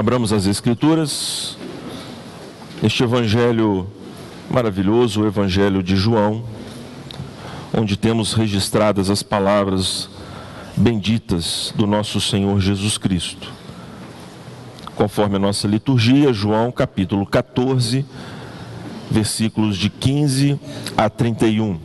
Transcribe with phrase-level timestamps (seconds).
[0.00, 1.58] Abramos as Escrituras,
[2.82, 3.86] este Evangelho
[4.50, 6.42] maravilhoso, o Evangelho de João,
[7.76, 10.08] onde temos registradas as palavras
[10.74, 13.52] benditas do nosso Senhor Jesus Cristo.
[14.96, 18.02] Conforme a nossa liturgia, João capítulo 14,
[19.10, 20.58] versículos de 15
[20.96, 21.78] a 31.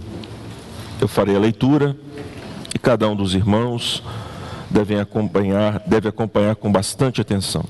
[1.01, 1.97] Eu farei a leitura
[2.73, 4.01] e cada um dos irmãos
[4.69, 7.65] deve acompanhar, deve acompanhar com bastante atenção.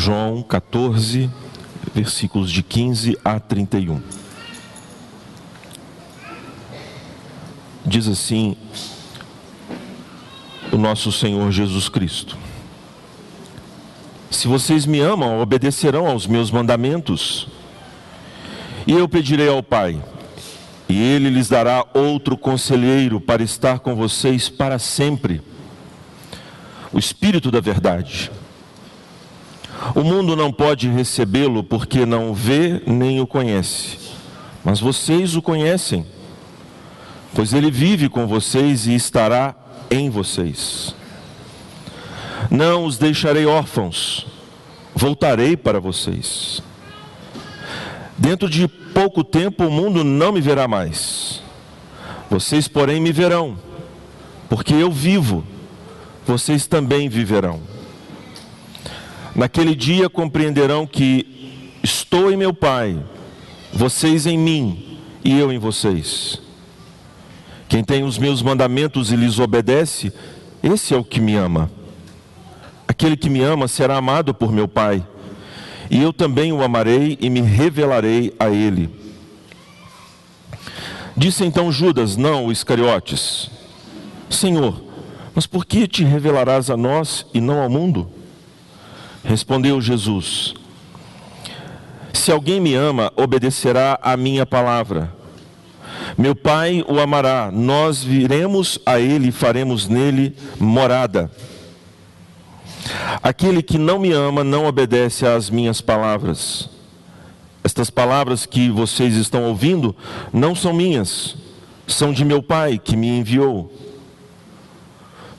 [0.00, 1.28] João 14,
[1.94, 4.00] versículos de 15 a 31.
[7.84, 8.56] Diz assim
[10.72, 12.38] o nosso Senhor Jesus Cristo:
[14.30, 17.48] Se vocês me amam, obedecerão aos meus mandamentos.
[18.86, 20.02] E eu pedirei ao Pai,
[20.88, 25.42] e ele lhes dará outro conselheiro para estar com vocês para sempre.
[26.90, 28.30] O Espírito da Verdade
[29.94, 33.98] o mundo não pode recebê-lo porque não vê nem o conhece.
[34.64, 36.04] Mas vocês o conhecem,
[37.34, 39.54] pois ele vive com vocês e estará
[39.90, 40.94] em vocês.
[42.50, 44.26] Não os deixarei órfãos,
[44.94, 46.62] voltarei para vocês.
[48.18, 51.42] Dentro de pouco tempo o mundo não me verá mais.
[52.28, 53.58] Vocês, porém, me verão,
[54.48, 55.44] porque eu vivo,
[56.26, 57.60] vocês também viverão.
[59.34, 62.98] Naquele dia compreenderão que estou em meu Pai,
[63.72, 66.40] vocês em mim e eu em vocês.
[67.68, 70.12] Quem tem os meus mandamentos e lhes obedece,
[70.62, 71.70] esse é o que me ama.
[72.88, 75.06] Aquele que me ama será amado por meu Pai,
[75.88, 78.90] e eu também o amarei e me revelarei a ele.
[81.16, 83.50] Disse então Judas, não Iscariotes:
[84.28, 84.82] Senhor,
[85.34, 88.10] mas por que te revelarás a nós e não ao mundo?
[89.24, 90.54] Respondeu Jesus:
[92.12, 95.12] Se alguém me ama, obedecerá à minha palavra.
[96.16, 101.30] Meu Pai o amará, nós viremos a ele e faremos nele morada.
[103.22, 106.68] Aquele que não me ama não obedece às minhas palavras.
[107.62, 109.94] Estas palavras que vocês estão ouvindo
[110.32, 111.36] não são minhas,
[111.86, 113.72] são de meu Pai que me enviou.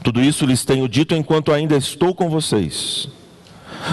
[0.03, 3.09] Tudo isso lhes tenho dito enquanto ainda estou com vocês.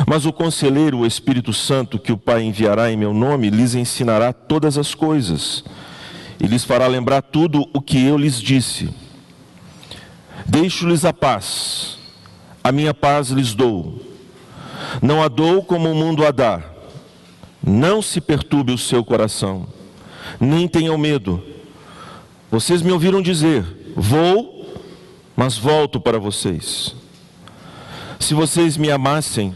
[0.07, 4.33] Mas o conselheiro, o Espírito Santo, que o Pai enviará em meu nome, lhes ensinará
[4.33, 5.65] todas as coisas
[6.41, 8.89] e lhes fará lembrar tudo o que eu lhes disse.
[10.47, 11.99] Deixo-lhes a paz,
[12.63, 14.01] a minha paz lhes dou.
[15.03, 16.63] Não a dou como o mundo a dá.
[17.63, 19.67] Não se perturbe o seu coração,
[20.41, 21.43] nem tenham medo.
[22.51, 24.81] Vocês me ouviram dizer: Vou,
[25.37, 26.95] mas volto para vocês.
[28.21, 29.55] Se vocês me amassem,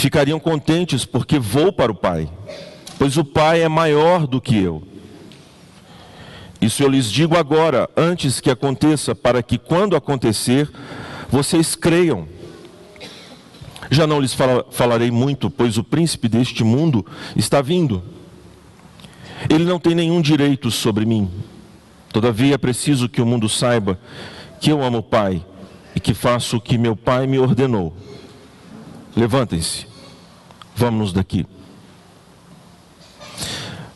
[0.00, 2.28] ficariam contentes porque vou para o Pai,
[2.98, 4.82] pois o Pai é maior do que eu.
[6.60, 10.70] Isso eu lhes digo agora, antes que aconteça, para que quando acontecer,
[11.28, 12.26] vocês creiam.
[13.90, 14.36] Já não lhes
[14.70, 18.02] falarei muito, pois o príncipe deste mundo está vindo.
[19.48, 21.30] Ele não tem nenhum direito sobre mim.
[22.12, 23.98] Todavia é preciso que o mundo saiba
[24.60, 25.44] que eu amo o Pai
[25.94, 27.94] e que faço o que meu Pai me ordenou.
[29.16, 29.86] Levantem-se,
[30.76, 31.46] vamos daqui.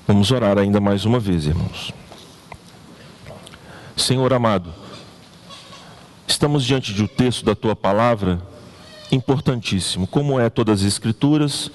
[0.08, 1.92] Vamos orar ainda mais uma vez, irmãos.
[3.94, 4.72] Senhor amado,
[6.26, 8.40] estamos diante de um texto da tua palavra
[9.12, 11.70] importantíssimo, como é todas as escrituras,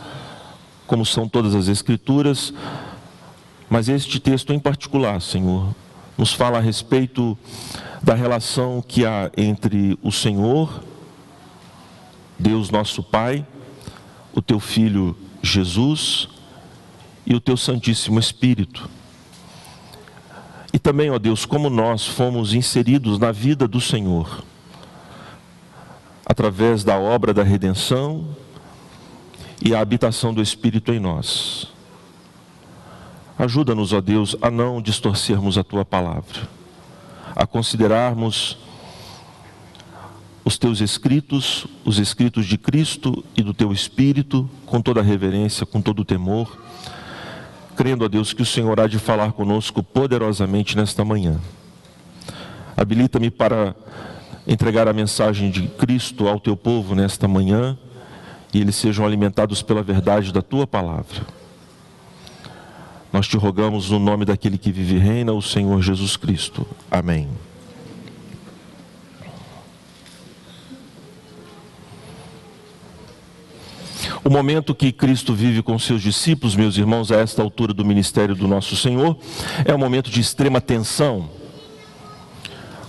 [0.88, 2.52] como são todas as escrituras,
[3.70, 5.70] mas este texto em particular, Senhor,
[6.18, 7.38] nos fala a respeito
[8.02, 10.82] da relação que há entre o Senhor
[12.38, 13.46] Deus nosso Pai,
[14.34, 16.28] o teu Filho Jesus
[17.26, 18.90] e o teu Santíssimo Espírito.
[20.74, 24.44] E também, ó Deus, como nós fomos inseridos na vida do Senhor,
[26.26, 28.36] através da obra da redenção
[29.64, 31.68] e a habitação do Espírito em nós.
[33.38, 36.48] Ajuda-nos, ó Deus, a não distorcermos a tua palavra,
[37.36, 38.58] a considerarmos
[40.46, 45.82] os teus escritos, os escritos de Cristo e do teu Espírito, com toda reverência, com
[45.82, 46.62] todo temor,
[47.76, 51.42] crendo a Deus que o Senhor há de falar conosco poderosamente nesta manhã.
[52.78, 53.76] Habilita-me para
[54.48, 57.76] entregar a mensagem de Cristo ao teu povo nesta manhã
[58.54, 61.26] e eles sejam alimentados pela verdade da tua palavra.
[63.12, 66.68] Nós te rogamos no nome daquele que vive e reina, o Senhor Jesus Cristo.
[66.92, 67.30] Amém.
[74.28, 78.34] O momento que Cristo vive com seus discípulos, meus irmãos, a esta altura do ministério
[78.34, 79.16] do nosso Senhor,
[79.64, 81.30] é um momento de extrema tensão.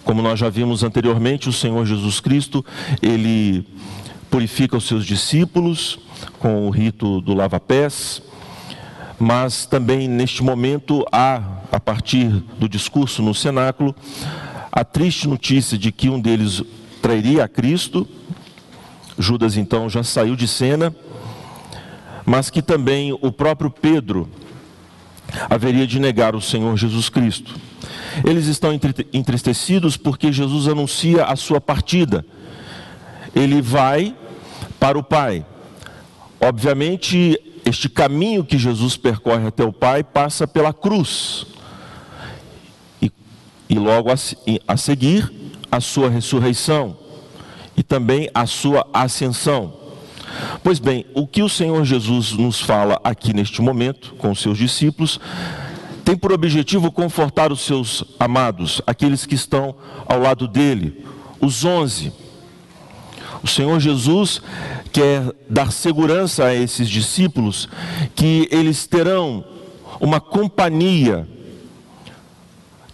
[0.02, 2.64] Como nós já vimos anteriormente, o Senhor Jesus Cristo,
[3.02, 3.66] ele
[4.30, 5.98] purifica os seus discípulos
[6.38, 8.22] com o rito do lava-pés,
[9.18, 13.94] mas também neste momento há, a partir do discurso no cenáculo,
[14.72, 16.62] a triste notícia de que um deles
[17.02, 18.08] trairia a Cristo.
[19.18, 20.94] Judas então já saiu de cena,
[22.26, 24.28] mas que também o próprio Pedro
[25.48, 27.54] haveria de negar o Senhor Jesus Cristo.
[28.24, 28.70] Eles estão
[29.12, 32.26] entristecidos porque Jesus anuncia a sua partida.
[33.34, 34.14] Ele vai
[34.80, 35.44] para o Pai.
[36.40, 41.46] Obviamente, este caminho que Jesus percorre até o Pai passa pela cruz.
[43.00, 43.10] E,
[43.68, 44.14] e logo a,
[44.66, 45.32] a seguir,
[45.70, 46.96] a sua ressurreição
[47.76, 49.75] e também a sua ascensão.
[50.62, 54.58] Pois bem, o que o Senhor Jesus nos fala aqui neste momento com os seus
[54.58, 55.20] discípulos
[56.04, 59.74] tem por objetivo confortar os seus amados, aqueles que estão
[60.06, 61.04] ao lado dele,
[61.40, 62.12] os onze.
[63.42, 64.40] O Senhor Jesus
[64.92, 67.68] quer dar segurança a esses discípulos
[68.14, 69.44] que eles terão
[70.00, 71.28] uma companhia,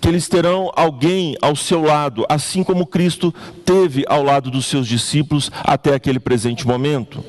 [0.02, 3.32] que eles terão alguém ao seu lado, assim como Cristo
[3.64, 7.24] teve ao lado dos seus discípulos até aquele presente momento.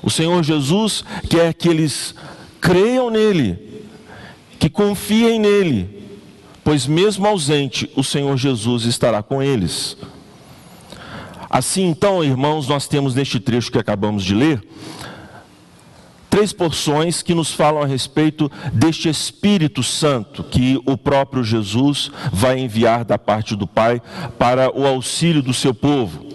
[0.00, 2.14] O Senhor Jesus quer que eles
[2.60, 3.82] creiam nele,
[4.60, 6.06] que confiem nele,
[6.62, 9.96] pois mesmo ausente, o Senhor Jesus estará com eles.
[11.50, 14.62] Assim, então, irmãos, nós temos neste trecho que acabamos de ler,
[16.34, 22.58] três porções que nos falam a respeito deste Espírito Santo que o próprio Jesus vai
[22.58, 24.02] enviar da parte do Pai
[24.36, 26.26] para o auxílio do seu povo.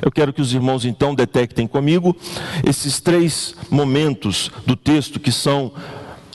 [0.00, 2.16] Eu quero que os irmãos então detectem comigo
[2.64, 5.72] esses três momentos do texto que são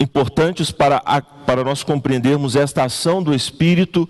[0.02, 4.06] importantes para, a, para nós compreendermos esta ação do Espírito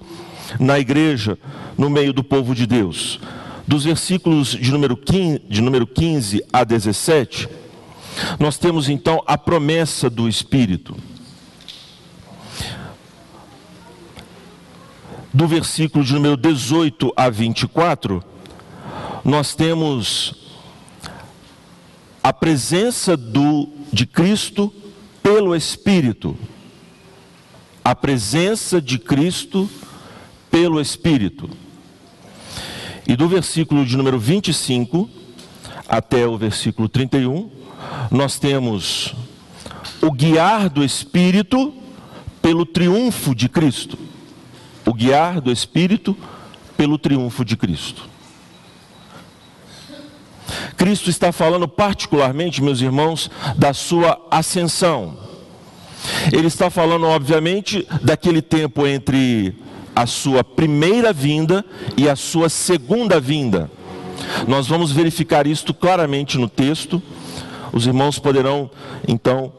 [0.60, 1.38] na igreja,
[1.78, 3.20] no meio do povo de Deus.
[3.68, 7.48] Dos versículos de número 15, de número 15 a 17,
[8.40, 10.96] nós temos então a promessa do Espírito.
[15.34, 18.24] Do versículo de número 18 a 24,
[19.24, 20.36] nós temos
[22.22, 24.72] a presença do, de Cristo
[25.24, 26.38] pelo Espírito.
[27.84, 29.70] A presença de Cristo
[30.52, 31.50] pelo Espírito.
[33.08, 35.23] E do versículo de número 25
[35.88, 37.50] até o versículo 31,
[38.10, 39.14] nós temos
[40.02, 41.74] o guiar do Espírito
[42.42, 43.98] pelo triunfo de Cristo.
[44.86, 46.16] O guiar do Espírito
[46.76, 48.10] pelo triunfo de Cristo.
[50.76, 55.18] Cristo está falando particularmente, meus irmãos, da sua ascensão.
[56.32, 59.56] Ele está falando, obviamente, daquele tempo entre
[59.96, 61.64] a sua primeira vinda
[61.96, 63.72] e a sua segunda vinda.
[64.48, 67.02] Nós vamos verificar isto claramente no texto.
[67.72, 68.70] Os irmãos poderão,
[69.08, 69.52] então,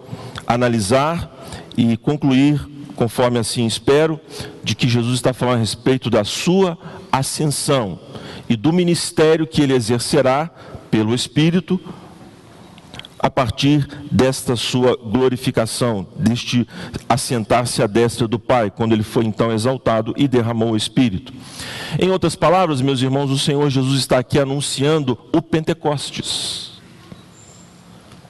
[0.46, 1.30] analisar
[1.76, 2.60] e concluir,
[2.94, 4.20] conforme assim espero,
[4.62, 6.78] de que Jesus está falando a respeito da sua
[7.10, 7.98] ascensão
[8.48, 10.50] e do ministério que ele exercerá
[10.90, 11.80] pelo Espírito,
[13.24, 16.68] a partir desta sua glorificação, deste
[17.08, 21.32] assentar-se à destra do Pai, quando ele foi então exaltado e derramou o Espírito.
[21.98, 26.72] Em outras palavras, meus irmãos, o Senhor Jesus está aqui anunciando o Pentecostes.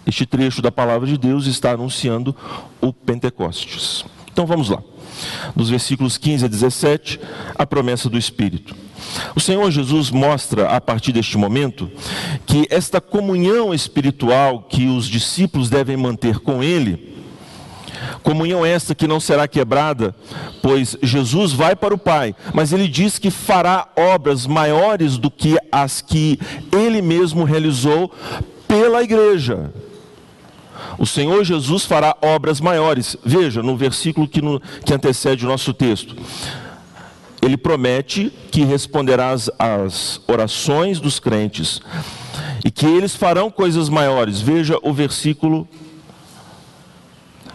[0.07, 2.37] Este trecho da palavra de Deus está anunciando
[2.81, 4.05] o Pentecostes.
[4.31, 4.81] Então vamos lá.
[5.55, 7.21] Dos versículos 15 a 17,
[7.55, 8.75] a promessa do Espírito.
[9.35, 11.91] O Senhor Jesus mostra a partir deste momento
[12.47, 17.15] que esta comunhão espiritual que os discípulos devem manter com Ele,
[18.23, 20.15] comunhão esta que não será quebrada,
[20.63, 25.57] pois Jesus vai para o Pai, mas Ele diz que fará obras maiores do que
[25.71, 26.39] as que
[26.73, 28.13] Ele mesmo realizou
[28.67, 29.73] pela igreja.
[30.99, 33.17] O Senhor Jesus fará obras maiores.
[33.25, 36.17] Veja no versículo que, no, que antecede o nosso texto
[37.45, 41.81] ele promete que responderá às, às orações dos crentes
[42.65, 44.41] e que eles farão coisas maiores.
[44.41, 45.69] Veja o versículo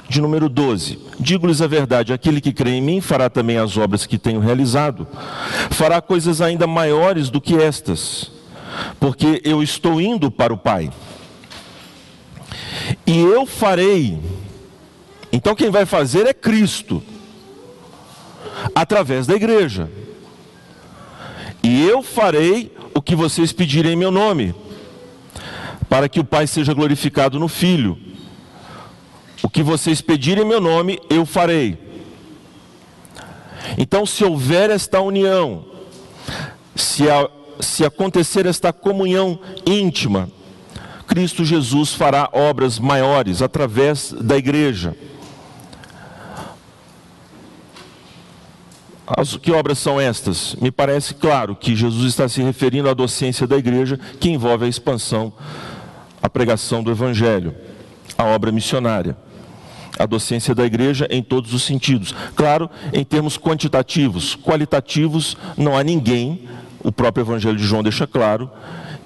[0.08, 1.00] de número 12.
[1.20, 5.08] Digo-lhes a verdade: aquele que crê em mim fará também as obras que tenho realizado,
[5.72, 8.32] fará coisas ainda maiores do que estas,
[9.00, 10.92] porque eu estou indo para o Pai.
[13.06, 14.20] E eu farei.
[15.32, 17.04] Então quem vai fazer é Cristo
[18.74, 19.90] através da igreja.
[21.64, 24.56] E eu farei o que vocês pedirem em meu nome,
[25.88, 27.98] para que o Pai seja glorificado no Filho.
[29.44, 31.78] O que vocês pedirem em meu nome, eu farei.
[33.78, 35.66] Então, se houver esta união,
[36.76, 37.30] se, a,
[37.60, 40.30] se acontecer esta comunhão íntima,
[41.10, 44.96] Cristo Jesus fará obras maiores através da igreja.
[49.08, 50.56] As, que obras são estas?
[50.62, 54.68] Me parece claro que Jesus está se referindo à docência da igreja, que envolve a
[54.68, 55.34] expansão,
[56.22, 57.56] a pregação do Evangelho,
[58.16, 59.18] a obra missionária.
[59.98, 62.14] A docência da igreja em todos os sentidos.
[62.36, 66.48] Claro, em termos quantitativos, qualitativos, não há ninguém,
[66.84, 68.50] o próprio Evangelho de João deixa claro,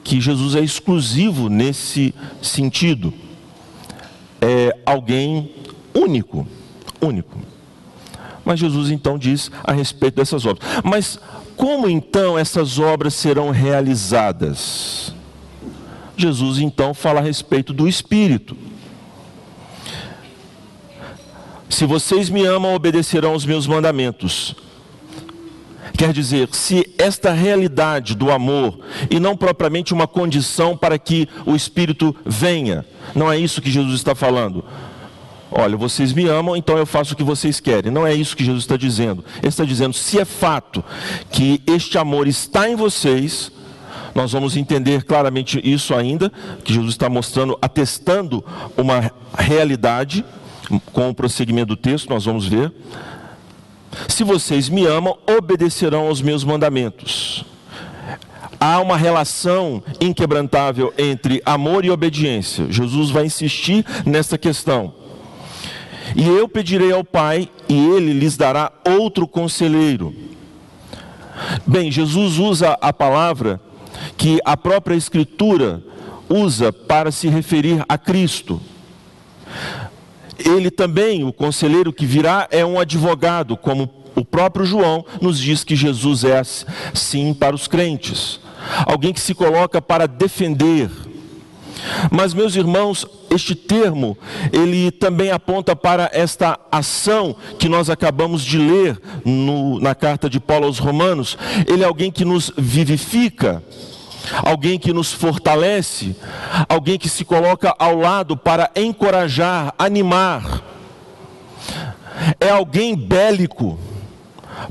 [0.03, 3.13] que Jesus é exclusivo nesse sentido.
[4.41, 5.51] É alguém
[5.93, 6.45] único,
[7.01, 7.39] único.
[8.43, 10.67] Mas Jesus então diz a respeito dessas obras.
[10.83, 11.17] Mas
[11.55, 15.13] como então essas obras serão realizadas?
[16.17, 18.57] Jesus então fala a respeito do Espírito.
[21.69, 24.55] Se vocês me amam, obedecerão os meus mandamentos.
[25.97, 31.55] Quer dizer, se esta realidade do amor, e não propriamente uma condição para que o
[31.55, 32.85] Espírito venha,
[33.15, 34.63] não é isso que Jesus está falando.
[35.51, 37.91] Olha, vocês me amam, então eu faço o que vocês querem.
[37.91, 39.23] Não é isso que Jesus está dizendo.
[39.37, 40.83] Ele está dizendo: se é fato
[41.29, 43.51] que este amor está em vocês,
[44.15, 46.31] nós vamos entender claramente isso ainda,
[46.63, 48.43] que Jesus está mostrando, atestando
[48.75, 50.25] uma realidade,
[50.91, 52.71] com o prosseguimento do texto, nós vamos ver.
[54.07, 57.45] Se vocês me amam, obedecerão aos meus mandamentos.
[58.59, 62.71] Há uma relação inquebrantável entre amor e obediência.
[62.71, 64.93] Jesus vai insistir nessa questão.
[66.15, 70.13] E eu pedirei ao Pai, e ele lhes dará outro conselheiro.
[71.65, 73.59] Bem, Jesus usa a palavra
[74.17, 75.81] que a própria Escritura
[76.29, 78.61] usa para se referir a Cristo
[80.45, 85.63] ele também, o conselheiro que virá, é um advogado, como o próprio João nos diz
[85.63, 86.41] que Jesus é
[86.93, 88.39] sim para os crentes.
[88.85, 90.89] Alguém que se coloca para defender.
[92.11, 94.17] Mas, meus irmãos, este termo,
[94.51, 100.39] ele também aponta para esta ação que nós acabamos de ler no, na carta de
[100.39, 101.37] Paulo aos Romanos.
[101.67, 103.61] Ele é alguém que nos vivifica
[104.43, 106.15] alguém que nos fortalece,
[106.69, 110.61] alguém que se coloca ao lado para encorajar, animar.
[112.39, 113.79] É alguém bélico.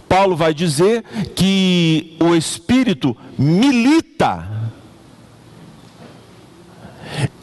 [0.09, 1.05] Paulo vai dizer
[1.35, 4.49] que o espírito milita.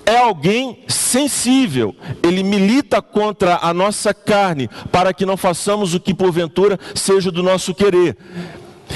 [0.05, 6.15] É alguém sensível, ele milita contra a nossa carne, para que não façamos o que
[6.15, 8.17] porventura seja do nosso querer.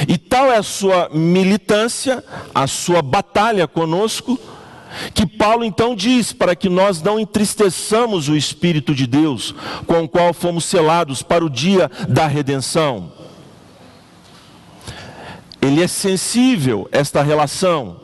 [0.07, 2.23] E tal é a sua militância,
[2.53, 4.39] a sua batalha conosco,
[5.13, 9.53] que Paulo então diz para que nós não entristeçamos o Espírito de Deus,
[9.85, 13.12] com o qual fomos selados para o dia da redenção.
[15.62, 18.01] Ele é sensível esta relação.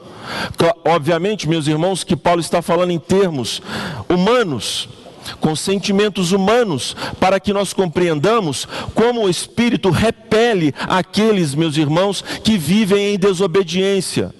[0.86, 3.62] Obviamente, meus irmãos, que Paulo está falando em termos
[4.08, 4.88] humanos,
[5.40, 12.58] com sentimentos humanos, para que nós compreendamos como o Espírito repele aqueles, meus irmãos, que
[12.58, 14.34] vivem em desobediência.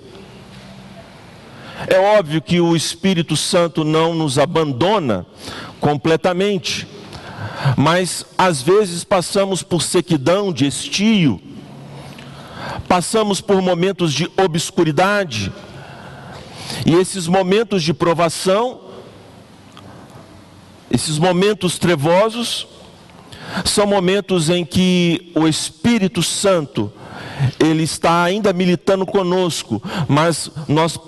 [1.88, 5.26] É óbvio que o Espírito Santo não nos abandona
[5.80, 6.88] completamente,
[7.78, 11.42] mas às vezes passamos por sequidão de estio,
[12.88, 15.52] passamos por momentos de obscuridade,
[16.86, 18.89] e esses momentos de provação
[20.92, 22.68] esses momentos trevosos
[23.66, 26.92] são momentos em que o Espírito Santo
[27.60, 31.00] ele está ainda militando conosco, mas nós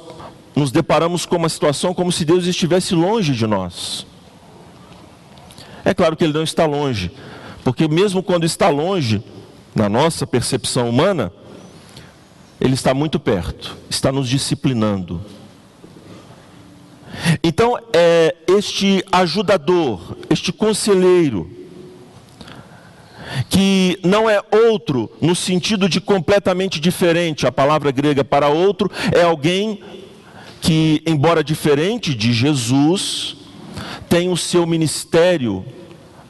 [0.55, 4.05] nos deparamos com uma situação como se Deus estivesse longe de nós.
[5.83, 7.11] É claro que ele não está longe,
[7.63, 9.23] porque mesmo quando está longe,
[9.73, 11.31] na nossa percepção humana,
[12.59, 15.21] ele está muito perto, está nos disciplinando
[17.43, 21.49] então, é, este ajudador, este conselheiro,
[23.49, 29.21] que não é outro no sentido de completamente diferente, a palavra grega para outro é
[29.21, 29.81] alguém
[30.61, 33.37] que, embora diferente de Jesus,
[34.09, 35.65] tem o seu ministério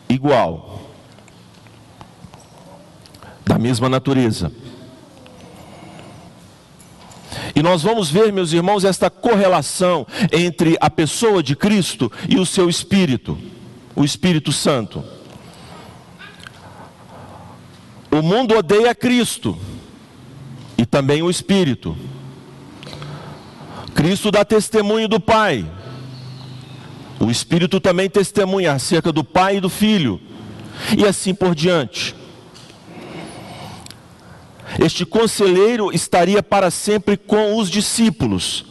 [0.08, 0.82] igual,
[3.46, 4.52] da mesma natureza.
[7.56, 12.46] E nós vamos ver, meus irmãos, esta correlação entre a pessoa de Cristo e o
[12.46, 13.38] seu Espírito,
[13.96, 15.04] o Espírito Santo.
[18.12, 19.58] O mundo odeia Cristo
[20.78, 21.98] e também o Espírito.
[23.94, 25.66] Cristo dá testemunho do Pai,
[27.22, 30.20] O Espírito também testemunha acerca do Pai e do Filho,
[30.98, 32.16] e assim por diante.
[34.80, 38.66] Este conselheiro estaria para sempre com os discípulos,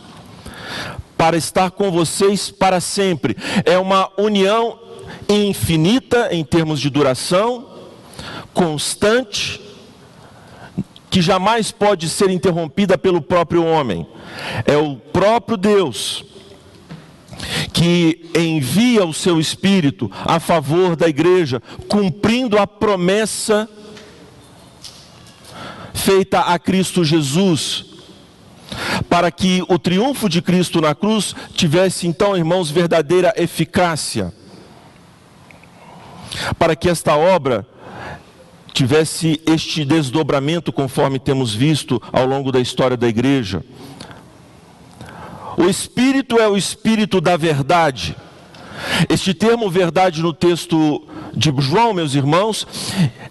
[1.16, 3.36] para estar com vocês para sempre.
[3.64, 4.78] É uma união
[5.28, 7.66] infinita em termos de duração,
[8.52, 9.60] constante,
[11.10, 14.06] que jamais pode ser interrompida pelo próprio homem.
[14.64, 16.24] É o próprio Deus
[17.72, 23.68] que envia o seu Espírito a favor da igreja, cumprindo a promessa
[26.00, 27.84] feita a Cristo Jesus,
[29.08, 34.32] para que o triunfo de Cristo na cruz tivesse então, irmãos, verdadeira eficácia,
[36.58, 37.66] para que esta obra
[38.72, 43.62] tivesse este desdobramento, conforme temos visto ao longo da história da igreja.
[45.56, 48.16] O Espírito é o Espírito da verdade.
[49.08, 51.02] Este termo verdade no texto
[51.34, 52.66] de João, meus irmãos,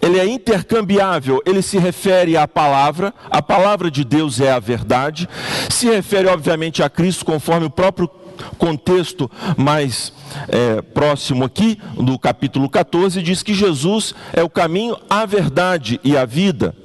[0.02, 5.28] ele é intercambiável, ele se refere à palavra, a palavra de Deus é a verdade,
[5.70, 8.10] se refere obviamente a Cristo, conforme o próprio
[8.58, 10.14] contexto mais
[10.48, 16.16] é, próximo aqui, do capítulo 14, diz que Jesus é o caminho, a verdade e
[16.16, 16.76] a vida.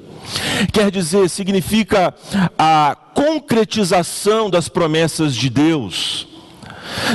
[0.72, 2.14] Quer dizer, significa
[2.58, 6.26] a concretização das promessas de Deus.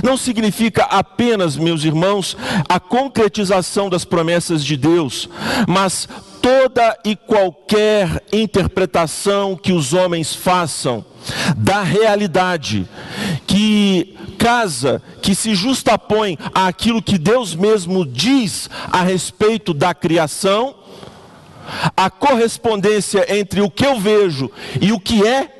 [0.04, 2.36] Não significa apenas, meus irmãos,
[2.68, 5.30] a concretização das promessas de Deus,
[5.68, 6.08] mas
[6.42, 11.04] toda e qualquer interpretação que os homens façam
[11.58, 12.88] da realidade
[13.46, 20.76] que casa, que se justapõe àquilo que Deus mesmo diz a respeito da criação,
[21.96, 24.50] a correspondência entre o que eu vejo
[24.82, 25.59] e o que é,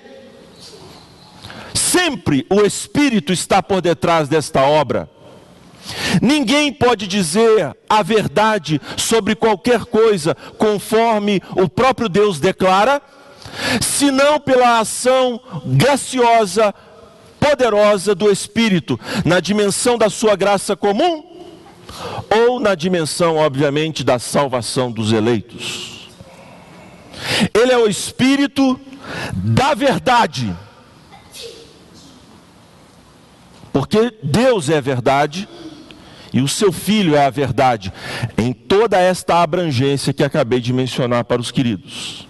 [1.74, 5.10] sempre o Espírito está por detrás desta obra.
[6.22, 13.02] Ninguém pode dizer a verdade sobre qualquer coisa, conforme o próprio Deus declara,
[13.82, 16.74] senão pela ação graciosa,
[17.40, 21.24] poderosa do Espírito, na dimensão da sua graça comum,
[22.30, 26.08] ou na dimensão, obviamente, da salvação dos eleitos.
[27.54, 28.80] Ele é o Espírito
[29.34, 30.56] da verdade.
[33.80, 35.48] Porque Deus é verdade
[36.34, 37.94] e o seu Filho é a verdade,
[38.38, 42.28] em toda esta abrangência que acabei de mencionar para os queridos.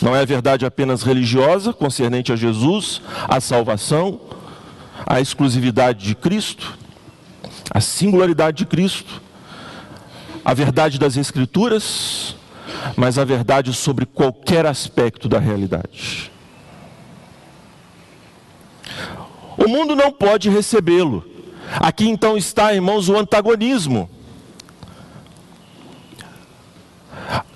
[0.00, 4.20] Não é a verdade apenas religiosa, concernente a Jesus, a salvação,
[5.04, 6.78] a exclusividade de Cristo,
[7.68, 9.20] a singularidade de Cristo,
[10.44, 12.36] a verdade das Escrituras,
[12.96, 16.35] mas a verdade sobre qualquer aspecto da realidade.
[19.56, 21.24] O mundo não pode recebê-lo.
[21.80, 24.08] Aqui então está, irmãos, o antagonismo.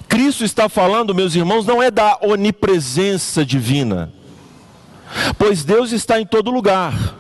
[0.09, 4.13] Cristo está falando, meus irmãos, não é da onipresença divina,
[5.39, 7.15] pois Deus está em todo lugar.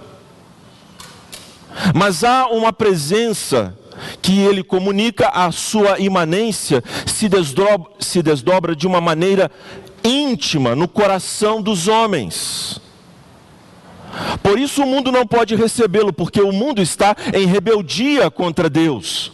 [1.95, 3.79] Mas há uma presença
[4.21, 9.51] que ele comunica, a sua imanência se desdobra, se desdobra de uma maneira
[10.03, 12.81] íntima no coração dos homens.
[14.42, 19.33] Por isso o mundo não pode recebê-lo, porque o mundo está em rebeldia contra Deus.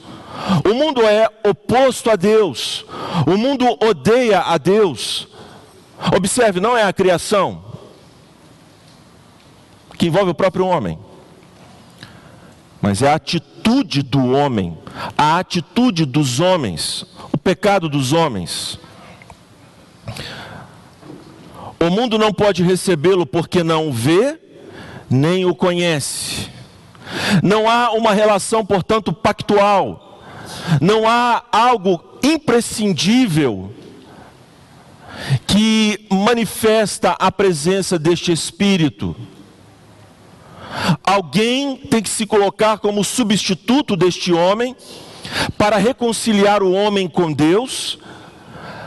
[0.69, 2.85] O mundo é oposto a Deus.
[3.27, 5.29] O mundo odeia a Deus.
[6.15, 7.65] Observe, não é a criação
[9.97, 10.99] que envolve o próprio homem,
[12.83, 14.77] mas é a atitude do homem,
[15.17, 18.79] a atitude dos homens, o pecado dos homens.
[21.81, 24.39] O mundo não pode recebê-lo porque não vê,
[25.09, 26.49] nem o conhece.
[27.43, 30.23] Não há uma relação, portanto, pactual.
[30.81, 33.73] Não há algo imprescindível
[35.47, 39.17] que manifesta a presença deste Espírito.
[41.03, 44.77] Alguém tem que se colocar como substituto deste homem
[45.57, 47.99] para reconciliar o homem com Deus,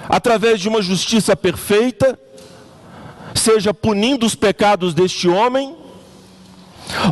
[0.07, 2.17] através de uma justiça perfeita,
[3.33, 5.75] seja punindo os pecados deste homem,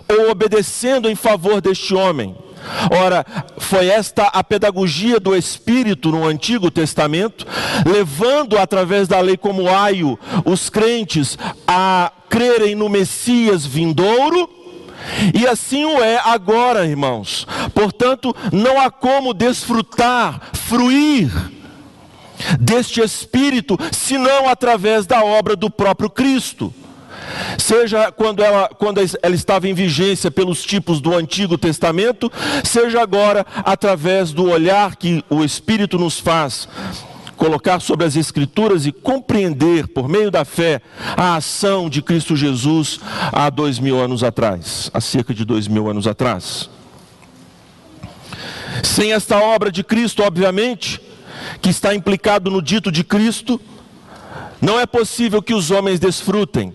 [0.07, 2.35] ou obedecendo em favor deste homem.
[2.91, 3.25] Ora,
[3.57, 7.45] foi esta a pedagogia do Espírito no Antigo Testamento,
[7.85, 11.37] levando através da lei como aio os crentes
[11.67, 14.49] a crerem no Messias vindouro,
[15.33, 17.47] e assim o é agora, irmãos.
[17.73, 21.31] Portanto, não há como desfrutar, fruir
[22.59, 26.73] deste Espírito, senão através da obra do próprio Cristo.
[27.57, 32.31] Seja quando ela, quando ela estava em vigência pelos tipos do Antigo Testamento,
[32.63, 36.67] seja agora através do olhar que o Espírito nos faz
[37.37, 40.81] colocar sobre as Escrituras e compreender, por meio da fé,
[41.15, 42.99] a ação de Cristo Jesus
[43.31, 46.69] há dois mil anos atrás, há cerca de dois mil anos atrás.
[48.83, 50.99] Sem esta obra de Cristo, obviamente,
[51.61, 53.61] que está implicado no dito de Cristo,
[54.61, 56.73] não é possível que os homens desfrutem.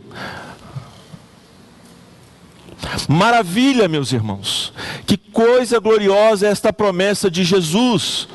[3.09, 4.73] Maravilha, meus irmãos,
[5.07, 8.29] que coisa gloriosa é esta promessa de Jesus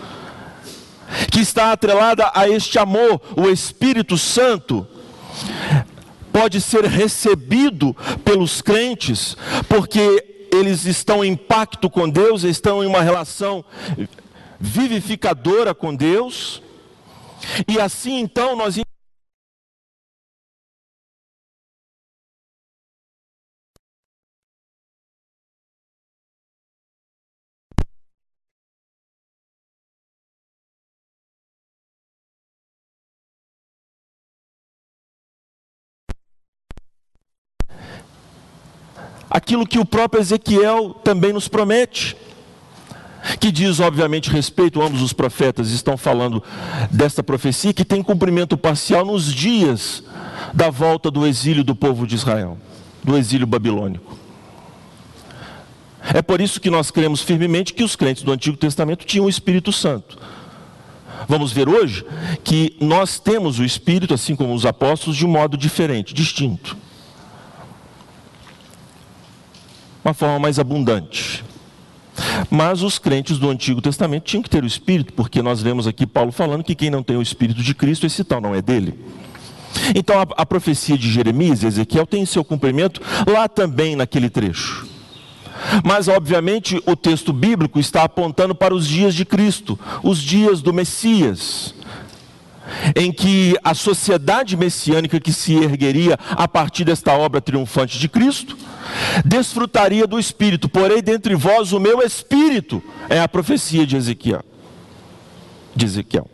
[1.31, 4.85] que está atrelada a este amor, o Espírito Santo,
[6.31, 9.35] pode ser recebido pelos crentes,
[9.67, 13.63] porque eles estão em pacto com Deus, estão em uma relação
[14.59, 16.61] vivificadora com Deus,
[17.67, 18.77] e assim então nós
[39.47, 42.17] aquilo que o próprio Ezequiel também nos promete.
[43.39, 46.43] Que diz, obviamente, respeito, ambos os profetas estão falando
[46.91, 50.03] desta profecia, que tem cumprimento parcial nos dias
[50.53, 52.57] da volta do exílio do povo de Israel,
[53.01, 54.17] do exílio babilônico.
[56.13, 59.29] É por isso que nós cremos firmemente que os crentes do Antigo Testamento tinham o
[59.29, 60.17] Espírito Santo.
[61.27, 62.05] Vamos ver hoje
[62.43, 66.77] que nós temos o Espírito, assim como os apóstolos, de um modo diferente, distinto.
[70.07, 71.43] Uma forma mais abundante.
[72.49, 76.07] Mas os crentes do Antigo Testamento tinham que ter o Espírito, porque nós vemos aqui
[76.07, 78.97] Paulo falando que quem não tem o Espírito de Cristo, esse tal não é dele.
[79.93, 84.87] Então a, a profecia de Jeremias e Ezequiel tem seu cumprimento lá também naquele trecho.
[85.83, 90.71] Mas, obviamente, o texto bíblico está apontando para os dias de Cristo, os dias do
[90.71, 91.73] Messias
[92.95, 98.57] em que a sociedade messiânica que se ergueria a partir desta obra triunfante de Cristo,
[99.25, 104.43] desfrutaria do Espírito, porém dentre vós o meu Espírito, é a profecia de Ezequiel.
[105.75, 106.29] De Ezequiel.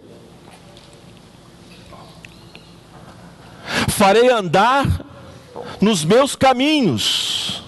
[3.90, 5.06] Farei andar
[5.80, 7.64] nos meus caminhos.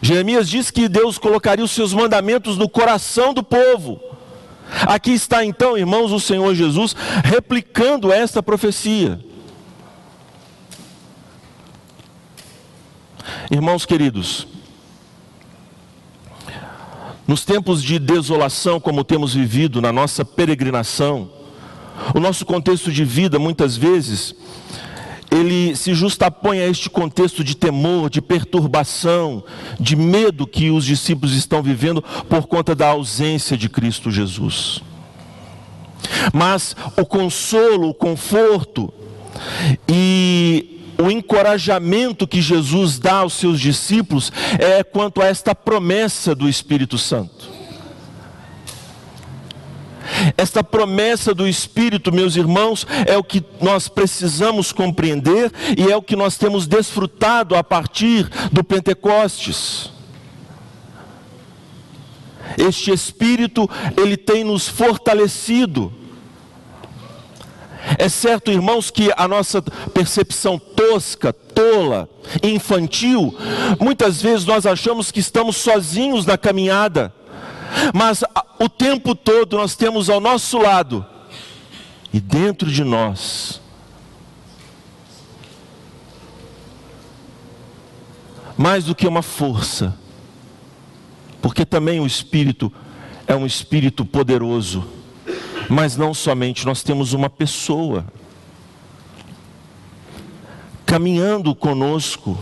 [0.00, 4.11] Jeremias diz que Deus colocaria os seus mandamentos no coração do povo
[4.86, 9.20] Aqui está então, irmãos, o Senhor Jesus replicando esta profecia.
[13.50, 14.46] Irmãos queridos,
[17.26, 21.30] nos tempos de desolação, como temos vivido na nossa peregrinação,
[22.14, 24.34] o nosso contexto de vida, muitas vezes,
[25.32, 29.42] ele se justapõe a este contexto de temor, de perturbação,
[29.80, 34.82] de medo que os discípulos estão vivendo por conta da ausência de Cristo Jesus.
[36.32, 38.92] Mas o consolo, o conforto
[39.88, 46.48] e o encorajamento que Jesus dá aos seus discípulos é quanto a esta promessa do
[46.48, 47.61] Espírito Santo.
[50.42, 56.02] Esta promessa do Espírito, meus irmãos, é o que nós precisamos compreender e é o
[56.02, 59.92] que nós temos desfrutado a partir do Pentecostes.
[62.58, 65.92] Este Espírito, ele tem nos fortalecido.
[67.96, 69.62] É certo, irmãos, que a nossa
[69.94, 72.08] percepção tosca, tola,
[72.42, 73.32] infantil,
[73.78, 77.14] muitas vezes nós achamos que estamos sozinhos na caminhada
[77.94, 78.22] mas
[78.58, 81.04] o tempo todo nós temos ao nosso lado
[82.12, 83.60] e dentro de nós
[88.56, 89.96] mais do que uma força,
[91.40, 92.72] porque também o Espírito
[93.26, 94.86] é um Espírito poderoso,
[95.68, 98.06] mas não somente, nós temos uma pessoa
[100.84, 102.38] caminhando conosco,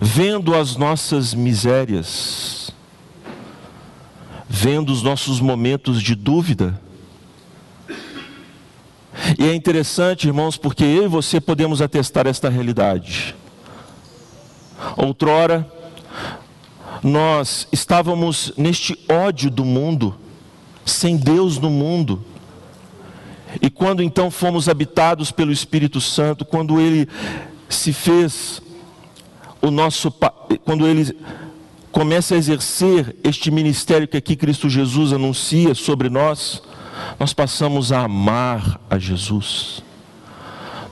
[0.00, 2.65] vendo as nossas misérias,
[4.48, 6.80] vendo os nossos momentos de dúvida.
[9.38, 13.34] E é interessante, irmãos, porque eu e você podemos atestar esta realidade.
[14.96, 15.66] Outrora,
[17.02, 20.14] nós estávamos neste ódio do mundo,
[20.84, 22.24] sem Deus no mundo.
[23.60, 27.08] E quando então fomos habitados pelo Espírito Santo, quando ele
[27.68, 28.60] se fez
[29.60, 30.12] o nosso
[30.64, 31.16] quando ele
[31.96, 36.62] começa a exercer este ministério que aqui Cristo Jesus anuncia sobre nós,
[37.18, 39.82] nós passamos a amar a Jesus.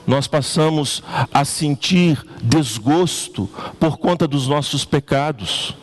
[0.07, 3.47] nós passamos a sentir desgosto
[3.79, 5.75] por conta dos nossos pecados.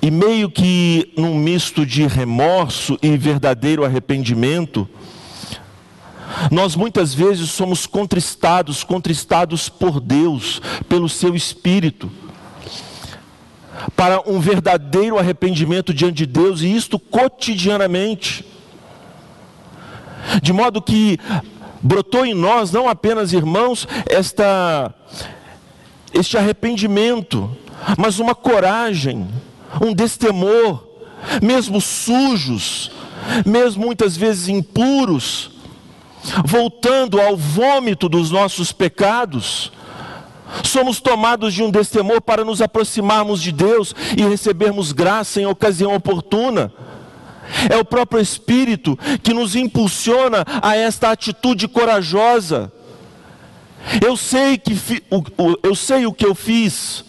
[0.00, 4.88] E meio que num misto de remorso e verdadeiro arrependimento,
[6.52, 12.08] nós muitas vezes somos contristados, contristados por Deus, pelo seu Espírito,
[13.96, 18.44] para um verdadeiro arrependimento diante de Deus, e isto cotidianamente.
[20.42, 21.18] De modo que
[21.82, 24.94] brotou em nós, não apenas irmãos, esta,
[26.12, 27.50] este arrependimento,
[27.98, 29.26] mas uma coragem,
[29.80, 30.86] um destemor,
[31.42, 32.90] mesmo sujos,
[33.46, 35.50] mesmo muitas vezes impuros,
[36.44, 39.72] voltando ao vômito dos nossos pecados,
[40.64, 45.94] somos tomados de um destemor para nos aproximarmos de Deus e recebermos graça em ocasião
[45.94, 46.72] oportuna.
[47.68, 52.72] É o próprio Espírito que nos impulsiona a esta atitude corajosa.
[54.04, 54.76] Eu sei que
[55.62, 57.04] eu sei o que eu fiz,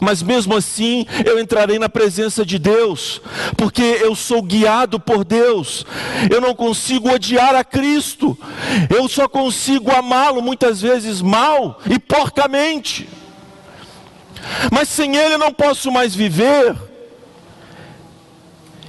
[0.00, 3.20] mas mesmo assim eu entrarei na presença de Deus,
[3.56, 5.84] porque eu sou guiado por Deus.
[6.30, 8.36] Eu não consigo odiar a Cristo,
[8.94, 13.08] eu só consigo amá-lo muitas vezes mal e porcamente.
[14.72, 16.76] Mas sem Ele eu não posso mais viver.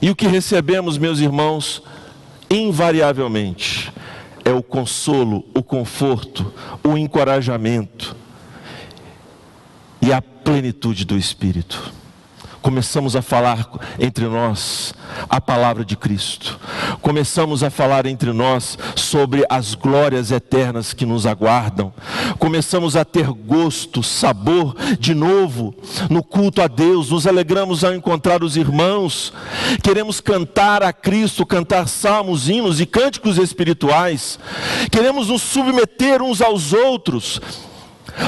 [0.02, 1.84] E o que recebemos, meus irmãos,
[2.50, 3.92] invariavelmente,
[4.46, 8.16] é o consolo, o conforto, o encorajamento
[10.02, 11.94] e a plenitude do Espírito.
[12.60, 14.96] Começamos a falar entre nós
[15.30, 16.60] a palavra de Cristo,
[17.02, 21.94] começamos a falar entre nós sobre as glórias eternas que nos aguardam,
[22.40, 25.74] começamos a ter gosto, sabor de novo
[26.10, 29.32] no culto a Deus, nos alegramos ao encontrar os irmãos,
[29.84, 34.40] queremos cantar a Cristo, cantar salmos, hinos e cânticos espirituais,
[34.92, 37.40] queremos nos submeter uns aos outros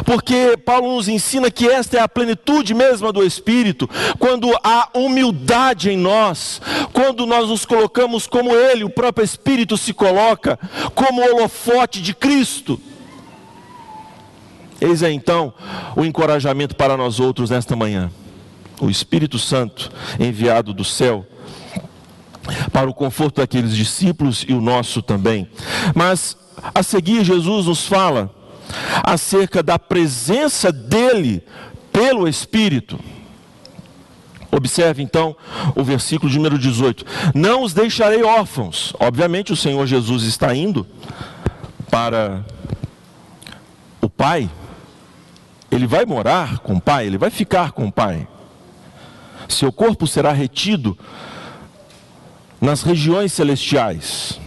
[0.06, 5.90] porque Paulo nos ensina que esta é a plenitude mesma do Espírito, quando há humildade
[5.90, 6.62] em nós,
[6.94, 10.58] quando nós nos colocamos como Ele, o próprio Espírito se coloca,
[10.96, 12.80] como holofote de Cristo.
[14.80, 15.54] Eis aí então
[15.96, 18.10] o encorajamento para nós outros nesta manhã.
[18.80, 21.26] O Espírito Santo enviado do céu
[22.72, 25.48] para o conforto daqueles discípulos e o nosso também.
[25.94, 26.36] Mas
[26.74, 28.34] a seguir Jesus nos fala
[29.04, 31.44] acerca da presença dele
[31.92, 33.00] pelo Espírito.
[34.52, 35.36] Observe então
[35.76, 38.94] o versículo de número 18: Não os deixarei órfãos.
[39.00, 40.86] Obviamente, o Senhor Jesus está indo
[41.90, 42.44] para
[44.02, 44.50] o Pai,
[45.70, 48.28] ele vai morar com o Pai, ele vai ficar com o Pai.
[49.48, 50.98] Seu corpo será retido
[52.60, 54.40] nas regiões celestiais,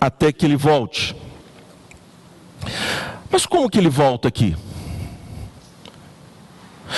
[0.00, 1.14] até que ele volte.
[3.30, 4.56] Mas como que ele volta aqui?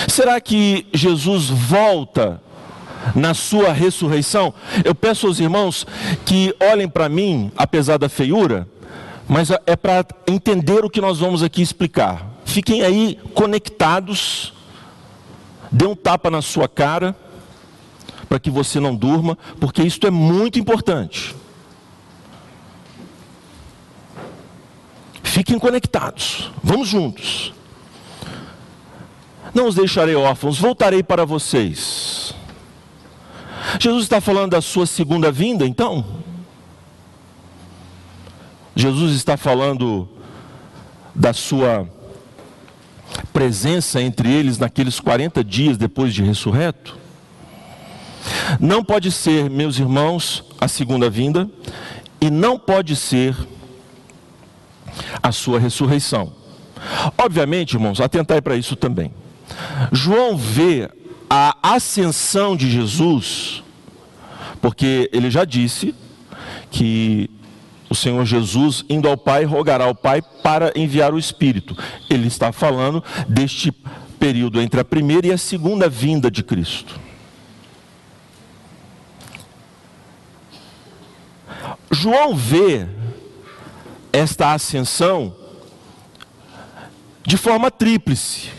[0.07, 2.41] Será que Jesus volta
[3.15, 4.53] na sua ressurreição?
[4.83, 5.85] Eu peço aos irmãos
[6.25, 8.67] que olhem para mim, apesar da feiura,
[9.27, 12.27] mas é para entender o que nós vamos aqui explicar.
[12.45, 14.53] Fiquem aí conectados,
[15.71, 17.15] dê um tapa na sua cara,
[18.27, 21.35] para que você não durma, porque isto é muito importante.
[25.23, 26.51] Fiquem conectados.
[26.61, 27.53] Vamos juntos.
[29.53, 32.33] Não os deixarei órfãos, voltarei para vocês.
[33.79, 36.05] Jesus está falando da sua segunda vinda, então?
[38.75, 40.07] Jesus está falando
[41.15, 41.87] da sua
[43.31, 46.97] presença entre eles naqueles 40 dias depois de ressurreto?
[48.59, 51.49] Não pode ser, meus irmãos, a segunda vinda,
[52.19, 53.35] e não pode ser
[55.21, 56.33] a sua ressurreição.
[57.17, 59.13] Obviamente, irmãos, atentai para isso também.
[59.91, 60.89] João vê
[61.29, 63.63] a ascensão de Jesus,
[64.61, 65.95] porque ele já disse
[66.69, 67.29] que
[67.89, 71.77] o Senhor Jesus, indo ao Pai, rogará ao Pai para enviar o Espírito.
[72.09, 73.71] Ele está falando deste
[74.19, 76.99] período entre a primeira e a segunda vinda de Cristo.
[81.91, 82.87] João vê
[84.13, 85.35] esta ascensão
[87.25, 88.51] de forma tríplice.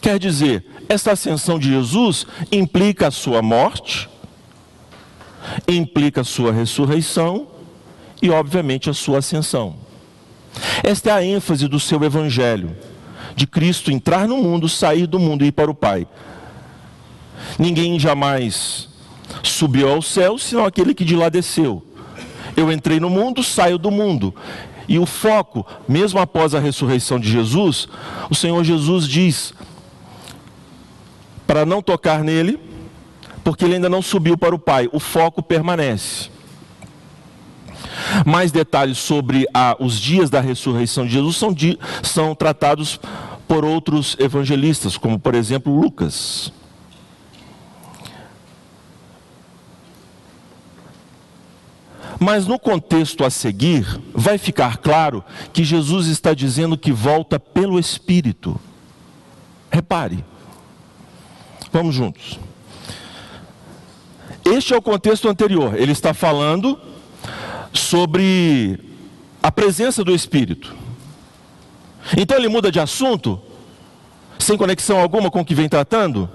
[0.00, 4.08] Quer dizer, esta ascensão de Jesus implica a sua morte,
[5.68, 7.46] implica a sua ressurreição
[8.20, 9.76] e, obviamente, a sua ascensão.
[10.82, 12.76] Esta é a ênfase do seu evangelho,
[13.36, 16.06] de Cristo entrar no mundo, sair do mundo e ir para o Pai.
[17.58, 18.88] Ninguém jamais
[19.42, 21.84] subiu ao céu, senão aquele que de lá desceu.
[22.56, 24.34] Eu entrei no mundo, saio do mundo.
[24.88, 27.88] E o foco, mesmo após a ressurreição de Jesus,
[28.30, 29.52] o Senhor Jesus diz
[31.46, 32.58] para não tocar nele,
[33.44, 34.88] porque ele ainda não subiu para o Pai.
[34.92, 36.30] O foco permanece.
[38.24, 41.54] Mais detalhes sobre a, os dias da ressurreição de Jesus são,
[42.02, 43.00] são tratados
[43.46, 46.52] por outros evangelistas, como por exemplo Lucas.
[52.18, 57.78] Mas no contexto a seguir, vai ficar claro que Jesus está dizendo que volta pelo
[57.78, 58.58] Espírito.
[59.70, 60.24] Repare.
[61.72, 62.38] Vamos juntos.
[64.44, 65.74] Este é o contexto anterior.
[65.74, 66.78] Ele está falando
[67.72, 68.80] sobre
[69.42, 70.74] a presença do Espírito.
[72.16, 73.40] Então ele muda de assunto,
[74.38, 76.30] sem conexão alguma com o que vem tratando,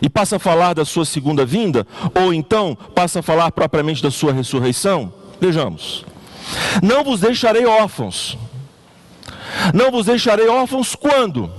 [0.00, 4.10] e passa a falar da sua segunda vinda, ou então passa a falar propriamente da
[4.10, 5.12] sua ressurreição.
[5.40, 6.04] Vejamos.
[6.82, 8.36] Não vos deixarei órfãos.
[9.74, 11.50] Não vos deixarei órfãos quando?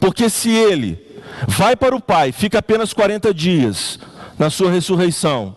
[0.00, 0.98] Porque se ele
[1.46, 3.98] vai para o Pai, fica apenas 40 dias
[4.38, 5.56] na sua ressurreição,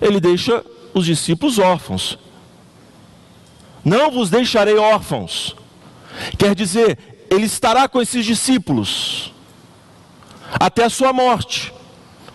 [0.00, 2.18] ele deixa os discípulos órfãos.
[3.86, 5.54] Não vos deixarei órfãos.
[6.36, 6.98] Quer dizer,
[7.30, 9.32] ele estará com esses discípulos
[10.58, 11.72] até a sua morte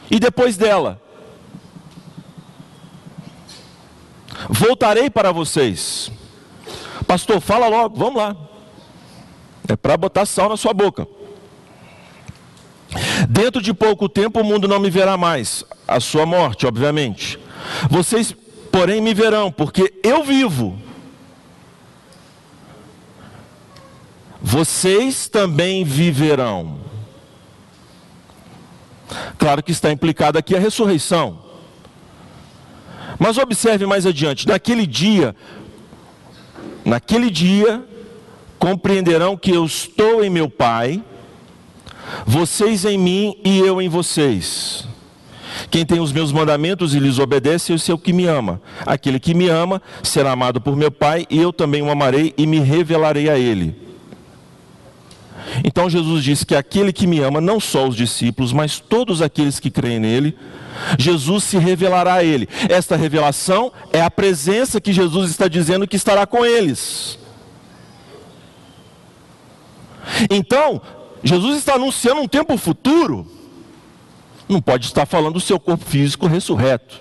[0.09, 1.01] e depois dela.
[4.49, 6.09] Voltarei para vocês.
[7.05, 8.33] Pastor, fala logo, vamos lá.
[9.67, 11.05] É para botar sal na sua boca.
[13.27, 17.37] Dentro de pouco tempo o mundo não me verá mais, a sua morte, obviamente.
[17.89, 18.33] Vocês,
[18.71, 20.79] porém, me verão, porque eu vivo.
[24.41, 26.79] Vocês também viverão.
[29.37, 31.39] Claro que está implicada aqui a ressurreição.
[33.19, 35.35] Mas observe mais adiante, naquele dia,
[36.83, 37.83] naquele dia,
[38.57, 41.03] compreenderão que eu estou em meu Pai
[42.25, 44.85] vocês em mim e eu em vocês.
[45.69, 48.61] Quem tem os meus mandamentos e lhes obedece, esse é o que me ama.
[48.85, 52.47] Aquele que me ama será amado por meu Pai, e eu também o amarei e
[52.47, 53.75] me revelarei a ele.
[55.63, 59.59] Então Jesus disse que aquele que me ama, não só os discípulos, mas todos aqueles
[59.59, 60.37] que creem nele,
[60.97, 62.47] Jesus se revelará a ele.
[62.69, 67.19] Esta revelação é a presença que Jesus está dizendo que estará com eles.
[70.29, 70.81] Então,
[71.23, 73.29] Jesus está anunciando um tempo futuro.
[74.47, 76.99] Não pode estar falando do seu corpo físico ressurreto.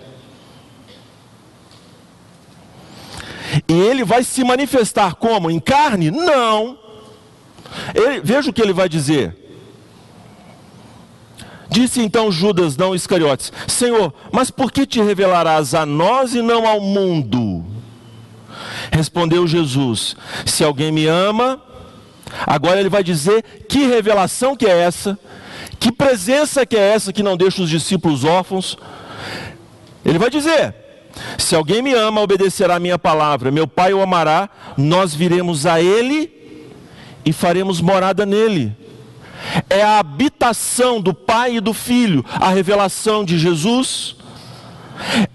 [3.69, 5.51] E ele vai se manifestar como?
[5.51, 6.11] Em carne?
[6.11, 6.79] Não.
[7.95, 9.37] Ele, veja o que ele vai dizer.
[11.69, 16.67] Disse então Judas, não Iscariotes: Senhor, mas por que te revelarás a nós e não
[16.67, 17.65] ao mundo?
[18.91, 21.63] Respondeu Jesus: Se alguém me ama,
[22.47, 25.19] Agora ele vai dizer que revelação que é essa,
[25.79, 28.77] que presença que é essa que não deixa os discípulos órfãos.
[30.05, 30.75] Ele vai dizer:
[31.39, 35.81] se alguém me ama, obedecerá a minha palavra, meu Pai o amará, nós viremos a
[35.81, 36.40] ele
[37.25, 38.77] e faremos morada nele.
[39.69, 44.17] É a habitação do Pai e do Filho, a revelação de Jesus,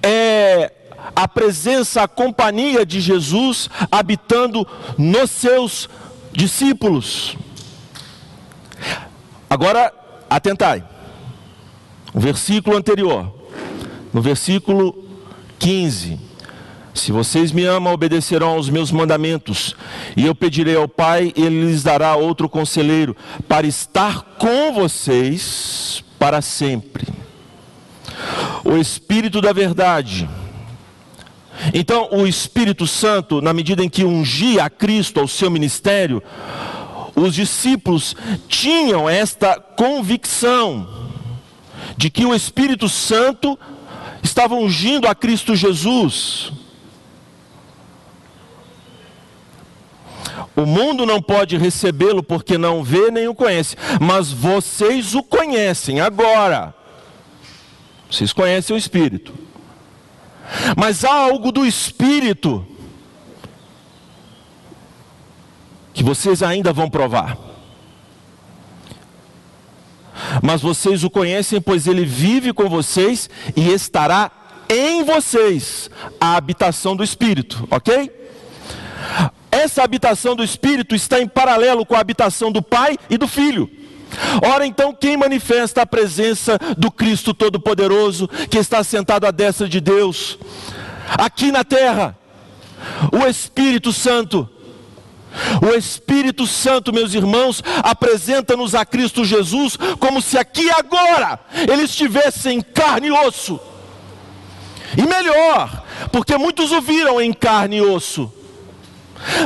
[0.02, 0.71] é
[1.15, 4.67] a presença, a companhia de Jesus habitando
[4.98, 5.89] nos seus
[6.32, 7.36] discípulos.
[9.50, 9.93] Agora,
[10.30, 10.84] atentai.
[12.13, 13.34] O versículo anterior,
[14.13, 15.06] no versículo
[15.60, 16.19] 15:
[16.95, 19.75] Se vocês me amam, obedecerão aos meus mandamentos,
[20.17, 23.15] e eu pedirei ao Pai, e ele lhes dará outro conselheiro,
[23.47, 27.08] para estar com vocês para sempre.
[28.63, 30.27] O Espírito da Verdade
[31.73, 36.21] então, o Espírito Santo, na medida em que ungia a Cristo ao seu ministério,
[37.15, 38.15] os discípulos
[38.48, 40.87] tinham esta convicção
[41.98, 43.58] de que o Espírito Santo
[44.21, 46.52] estava ungindo a Cristo Jesus.
[50.56, 56.00] O mundo não pode recebê-lo porque não vê nem o conhece, mas vocês o conhecem
[56.00, 56.73] agora.
[58.10, 59.33] Vocês conhecem o Espírito.
[60.77, 62.65] Mas há algo do Espírito
[65.94, 67.38] que vocês ainda vão provar.
[70.42, 74.31] Mas vocês o conhecem, pois ele vive com vocês e estará
[74.69, 78.12] em vocês a habitação do Espírito, ok?
[79.65, 83.67] Essa habitação do Espírito está em paralelo com a habitação do Pai e do Filho.
[84.47, 89.81] Ora, então, quem manifesta a presença do Cristo Todo-Poderoso, que está sentado à destra de
[89.81, 90.37] Deus,
[91.17, 92.15] aqui na terra?
[93.11, 94.47] O Espírito Santo.
[95.59, 101.85] O Espírito Santo, meus irmãos, apresenta-nos a Cristo Jesus como se aqui e agora ele
[101.85, 103.59] estivesse em carne e osso.
[104.95, 108.31] E melhor, porque muitos o viram em carne e osso,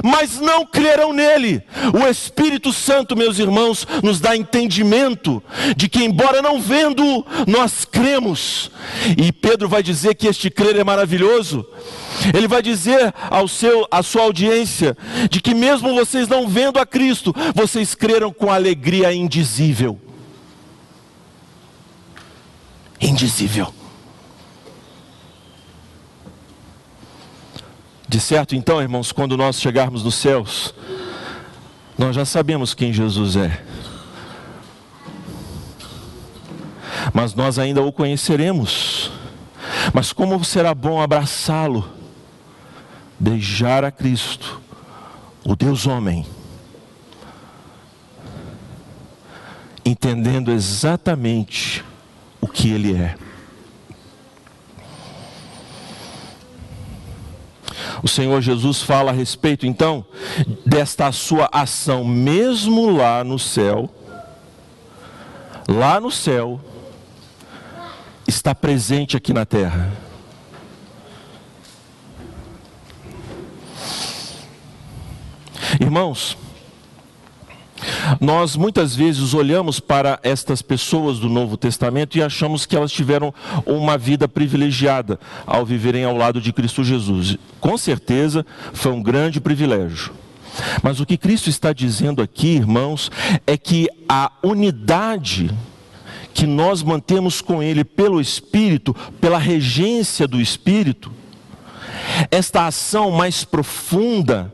[0.03, 1.63] mas não creram nele.
[1.93, 5.41] O Espírito Santo, meus irmãos, nos dá entendimento
[5.75, 8.71] de que, embora não vendo, nós cremos.
[9.17, 11.65] E Pedro vai dizer que este crer é maravilhoso.
[12.33, 14.97] Ele vai dizer ao seu, à sua audiência,
[15.29, 19.99] de que mesmo vocês não vendo a Cristo, vocês creram com alegria indizível.
[22.99, 23.78] Indizível.
[28.09, 30.73] De certo, então, irmãos, quando nós chegarmos nos céus,
[31.95, 33.63] nós já sabemos quem Jesus é.
[37.13, 39.11] Mas nós ainda o conheceremos.
[39.93, 41.87] Mas como será bom abraçá-lo,
[43.19, 44.59] beijar a Cristo,
[45.45, 46.25] o Deus homem,
[49.85, 51.85] entendendo exatamente
[52.41, 53.28] o que ele é.
[58.03, 60.05] O Senhor Jesus fala a respeito então
[60.65, 63.89] desta sua ação, mesmo lá no céu,
[65.67, 66.59] lá no céu,
[68.27, 69.91] está presente aqui na terra.
[75.79, 76.37] Irmãos,
[78.19, 83.33] nós muitas vezes olhamos para estas pessoas do Novo Testamento e achamos que elas tiveram
[83.65, 87.37] uma vida privilegiada ao viverem ao lado de Cristo Jesus.
[87.59, 90.11] Com certeza foi um grande privilégio.
[90.81, 93.11] Mas o que Cristo está dizendo aqui, irmãos,
[93.45, 95.49] é que a unidade
[96.33, 101.11] que nós mantemos com Ele pelo Espírito, pela regência do Espírito,
[102.31, 104.53] esta ação mais profunda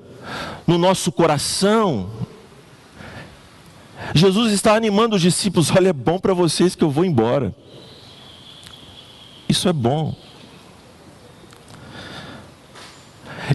[0.66, 2.10] no nosso coração,
[4.14, 7.56] Jesus está animando os discípulos: olha, é bom para vocês que eu vou embora.
[9.48, 10.16] Isso é bom.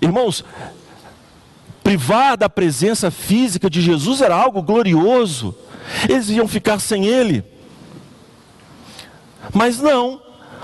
[0.01, 0.45] Irmãos,
[1.83, 5.55] privar da presença física de Jesus era algo glorioso.
[6.09, 7.45] Eles iam ficar sem Ele.
[9.53, 10.23] Mas não,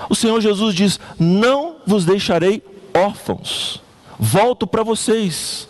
[0.09, 2.63] o Senhor Jesus diz: Não vos deixarei
[2.93, 3.81] órfãos,
[4.17, 5.67] volto para vocês.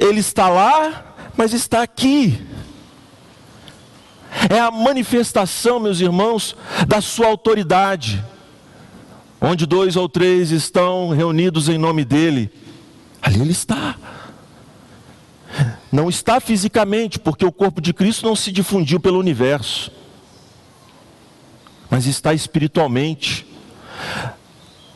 [0.00, 2.40] Ele está lá, mas está aqui.
[4.50, 6.56] É a manifestação, meus irmãos,
[6.86, 8.24] da sua autoridade.
[9.40, 12.50] Onde dois ou três estão reunidos em nome dele,
[13.20, 13.96] ali ele está.
[15.92, 19.92] Não está fisicamente, porque o corpo de Cristo não se difundiu pelo universo,
[21.88, 23.46] mas está espiritualmente.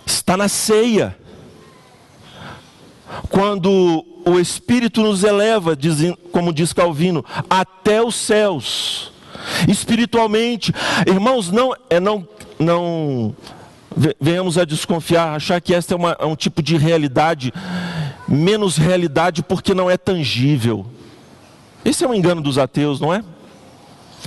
[0.05, 1.17] Está na ceia.
[3.29, 5.77] Quando o Espírito nos eleva,
[6.31, 9.11] como diz Calvino, até os céus.
[9.67, 10.73] Espiritualmente,
[11.07, 13.35] irmãos, não é não não
[14.21, 17.53] venhamos a desconfiar, achar que esta é, uma, é um tipo de realidade
[18.29, 20.87] menos realidade porque não é tangível.
[21.85, 23.25] Esse é um engano dos ateus, não é?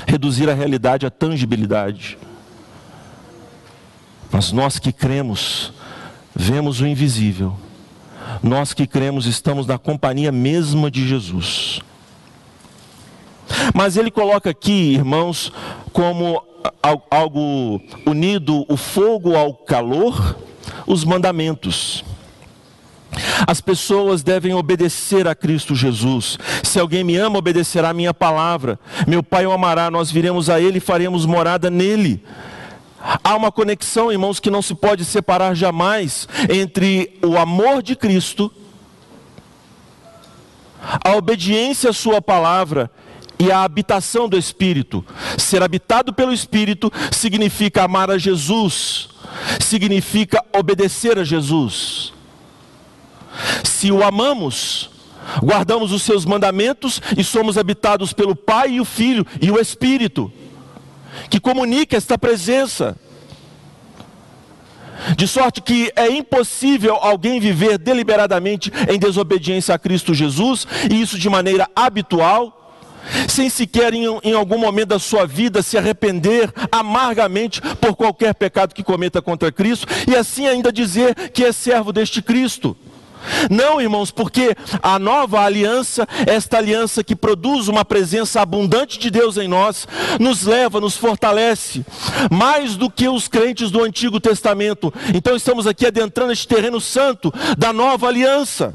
[0.08, 2.18] Reduzir a realidade à tangibilidade.
[4.32, 5.72] Mas nós que cremos,
[6.36, 7.56] vemos o invisível
[8.42, 11.82] nós que cremos estamos na companhia mesma de Jesus.
[13.74, 15.52] Mas ele coloca aqui, irmãos,
[15.92, 16.42] como
[17.10, 20.38] algo unido o fogo ao calor,
[20.86, 22.04] os mandamentos.
[23.46, 26.38] As pessoas devem obedecer a Cristo Jesus.
[26.64, 28.80] Se alguém me ama, obedecerá a minha palavra.
[29.06, 32.24] Meu Pai o amará, nós viremos a Ele e faremos morada nele.
[33.24, 38.52] Há uma conexão, irmãos, que não se pode separar jamais entre o amor de Cristo,
[41.04, 42.92] a obediência à Sua palavra
[43.40, 45.04] e a habitação do Espírito.
[45.38, 49.10] Ser habitado pelo Espírito significa amar a Jesus,
[49.60, 52.14] significa obedecer a Jesus.
[53.64, 54.92] Se o amamos,
[55.42, 60.32] guardamos os seus mandamentos e somos habitados pelo Pai e o Filho e o Espírito
[61.30, 62.96] que comunica esta presença.
[65.18, 71.18] De sorte que é impossível alguém viver deliberadamente em desobediência a Cristo Jesus, e isso
[71.18, 72.58] de maneira habitual,
[73.28, 78.76] sem sequer em, em, algum momento da sua vida se arrepender amargamente por qualquer pecado
[78.76, 82.78] que cometa contra Cristo, e assim ainda dizer que é servo deste Cristo.
[83.50, 89.38] Não, irmãos, porque a nova aliança, esta aliança que produz uma presença abundante de Deus
[89.38, 89.88] em nós,
[90.20, 91.86] nos leva, nos fortalece,
[92.32, 94.94] mais do que os crentes do Antigo Testamento.
[95.14, 98.74] Então estamos aqui adentrando este terreno santo da nova aliança.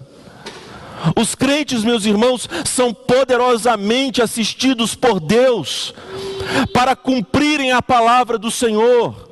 [1.14, 5.94] Os crentes, meus irmãos, são poderosamente assistidos por Deus
[6.72, 9.25] para cumprirem a palavra do Senhor.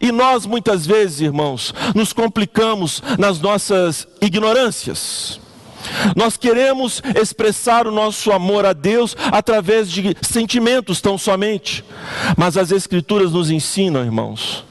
[0.00, 5.40] E nós muitas vezes, irmãos, nos complicamos nas nossas ignorâncias.
[6.16, 11.84] Nós queremos expressar o nosso amor a Deus através de sentimentos tão somente.
[12.36, 14.64] Mas as Escrituras nos ensinam, irmãos,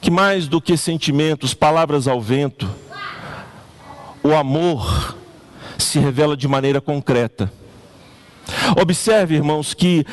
[0.00, 2.68] que mais do que sentimentos, palavras ao vento,
[4.22, 5.16] o amor
[5.78, 7.50] se revela de maneira concreta.
[8.80, 10.04] Observe, irmãos, que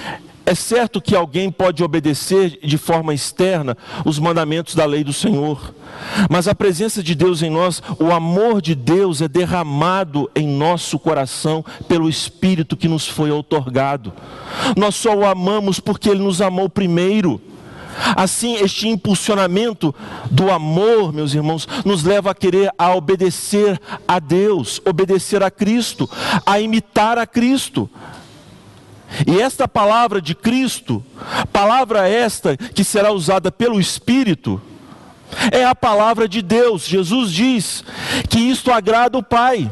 [0.48, 5.76] é certo que alguém pode obedecer de forma externa os mandamentos da lei do Senhor,
[6.30, 10.98] mas a presença de Deus em nós, o amor de Deus é derramado em nosso
[10.98, 14.14] coração pelo Espírito que nos foi outorgado.
[14.78, 17.42] Nós só o amamos porque Ele nos amou primeiro.
[18.16, 19.94] Assim, este impulsionamento
[20.32, 26.10] do amor, meus irmãos, nos leva a querer a obedecer a Deus, obedecer a Cristo,
[26.46, 27.90] a imitar a Cristo.
[29.26, 31.04] E esta palavra de Cristo,
[31.52, 34.62] palavra esta que será usada pelo Espírito,
[35.52, 36.86] é a palavra de Deus.
[36.86, 37.84] Jesus diz
[38.30, 39.72] que isto agrada o Pai.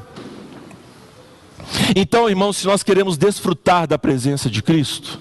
[1.96, 5.20] Então, irmãos, se nós queremos desfrutar da presença de Cristo,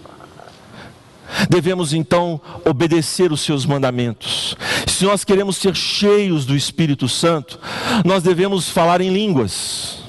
[1.48, 4.56] devemos então obedecer os seus mandamentos.
[4.86, 7.58] Se nós queremos ser cheios do Espírito Santo,
[8.04, 10.03] nós devemos falar em línguas.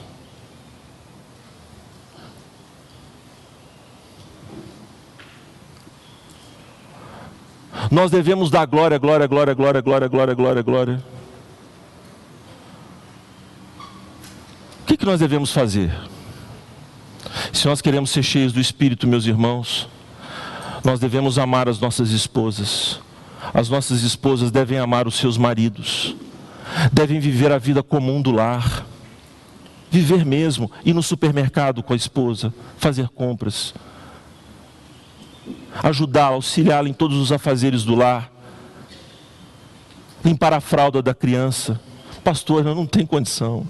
[7.91, 11.03] Nós devemos dar glória, glória, glória, glória, glória, glória, glória, glória.
[14.81, 15.91] O que, que nós devemos fazer?
[17.51, 19.87] Se nós queremos ser cheios do Espírito, meus irmãos,
[20.83, 22.99] nós devemos amar as nossas esposas.
[23.53, 26.15] As nossas esposas devem amar os seus maridos.
[26.91, 28.85] Devem viver a vida comum do lar.
[29.89, 33.73] Viver mesmo, ir no supermercado com a esposa, fazer compras.
[35.83, 38.31] Ajudá-la, auxiliá-la em todos os afazeres do lar.
[40.23, 41.79] Limpar a fralda da criança.
[42.23, 43.65] Pastor, eu não tenho condição.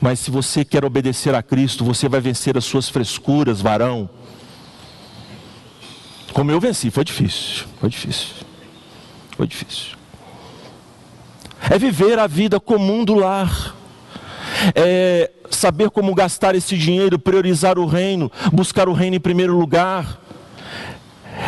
[0.00, 4.10] Mas se você quer obedecer a Cristo, você vai vencer as suas frescuras, varão
[6.32, 8.28] como eu venci, foi difícil, foi difícil,
[9.36, 9.96] foi difícil.
[11.70, 13.76] É viver a vida comum do lar,
[14.74, 20.20] é saber como gastar esse dinheiro, priorizar o reino, buscar o reino em primeiro lugar,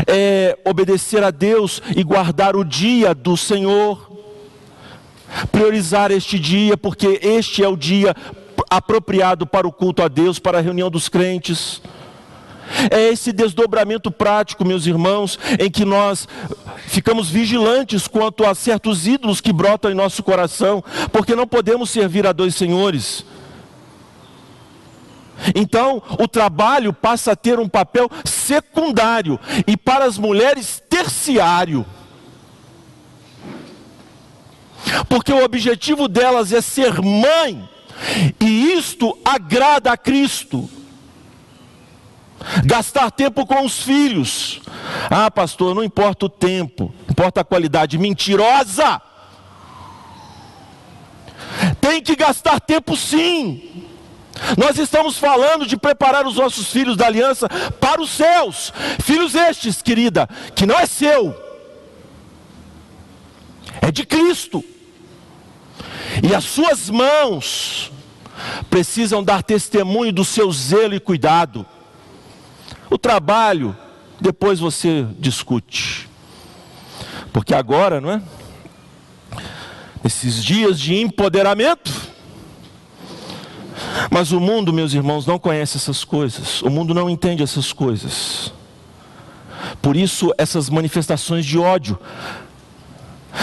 [0.07, 4.11] é obedecer a Deus e guardar o dia do Senhor,
[5.51, 8.15] priorizar este dia, porque este é o dia
[8.71, 11.81] apropriado para o culto a Deus, para a reunião dos crentes.
[12.91, 16.27] É esse desdobramento prático, meus irmãos, em que nós
[16.87, 22.27] ficamos vigilantes quanto a certos ídolos que brotam em nosso coração, porque não podemos servir
[22.27, 23.25] a dois senhores.
[25.55, 31.85] Então, o trabalho passa a ter um papel secundário e para as mulheres terciário.
[35.09, 37.69] Porque o objetivo delas é ser mãe,
[38.41, 40.69] e isto agrada a Cristo.
[42.65, 44.61] Gastar tempo com os filhos.
[45.11, 47.99] Ah, pastor, não importa o tempo, importa a qualidade.
[47.99, 49.01] Mentirosa!
[51.81, 53.85] Tem que gastar tempo sim.
[54.59, 57.49] Nós estamos falando de preparar os nossos filhos da aliança
[57.81, 58.73] para os céus.
[59.03, 61.35] Filhos estes, querida, que não é seu,
[63.81, 64.65] é de Cristo.
[66.23, 67.93] E as suas mãos
[68.69, 71.67] precisam dar testemunho do seu zelo e cuidado.
[72.91, 73.77] O trabalho,
[74.21, 76.09] depois você discute.
[77.33, 78.23] Porque agora, não é?
[80.05, 81.93] Esses dias de empoderamento.
[84.11, 86.63] Mas o mundo, meus irmãos, não conhece essas coisas.
[86.63, 88.53] O mundo não entende essas coisas.
[89.81, 91.99] Por isso, essas manifestações de ódio.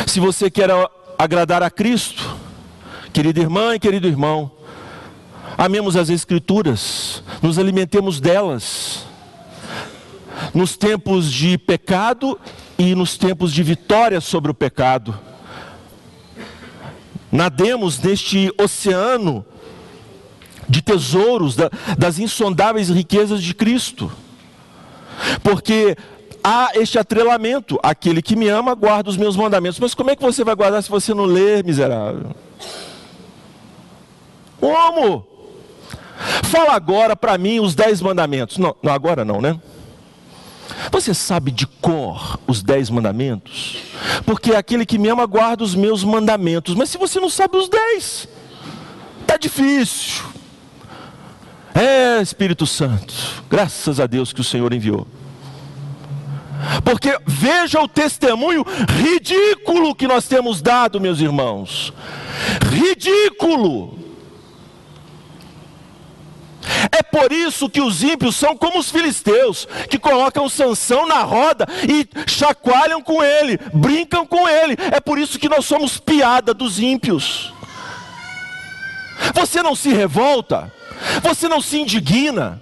[0.07, 0.69] Se você quer
[1.17, 2.35] agradar a Cristo,
[3.11, 4.51] querida irmã e querido irmão,
[5.57, 9.10] amemos as Escrituras, nos alimentemos delas
[10.53, 12.39] nos tempos de pecado
[12.77, 15.17] e nos tempos de vitória sobre o pecado.
[17.31, 19.45] Nademos neste oceano
[20.67, 21.55] de tesouros,
[21.97, 24.11] das insondáveis riquezas de Cristo,
[25.43, 25.97] porque
[26.43, 29.79] há este atrelamento: aquele que me ama guarda os meus mandamentos.
[29.79, 32.31] Mas como é que você vai guardar se você não ler, miserável?
[34.59, 35.27] Como?
[36.43, 38.57] Fala agora para mim os dez mandamentos.
[38.57, 39.59] Não, não, agora não, né?
[40.91, 43.77] Você sabe de cor os dez mandamentos?
[44.25, 46.75] Porque aquele que me ama guarda os meus mandamentos.
[46.75, 48.27] Mas se você não sabe os dez,
[49.25, 50.23] tá difícil.
[51.73, 53.13] É Espírito Santo,
[53.49, 55.07] graças a Deus que o Senhor enviou.
[56.83, 61.93] Porque veja o testemunho ridículo que nós temos dado, meus irmãos.
[62.69, 64.00] Ridículo.
[66.91, 71.67] É por isso que os ímpios são como os filisteus, que colocam Sansão na roda
[71.87, 74.77] e chacoalham com ele, brincam com ele.
[74.91, 77.53] É por isso que nós somos piada dos ímpios.
[79.33, 80.71] Você não se revolta,
[81.21, 82.61] você não se indigna.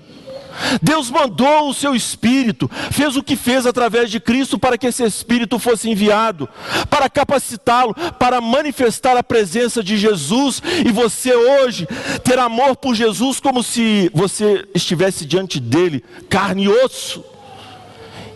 [0.81, 5.03] Deus mandou o seu Espírito, fez o que fez através de Cristo para que esse
[5.03, 6.49] Espírito fosse enviado,
[6.89, 11.87] para capacitá-lo, para manifestar a presença de Jesus, e você hoje
[12.23, 17.23] ter amor por Jesus como se você estivesse diante dele, carne e osso.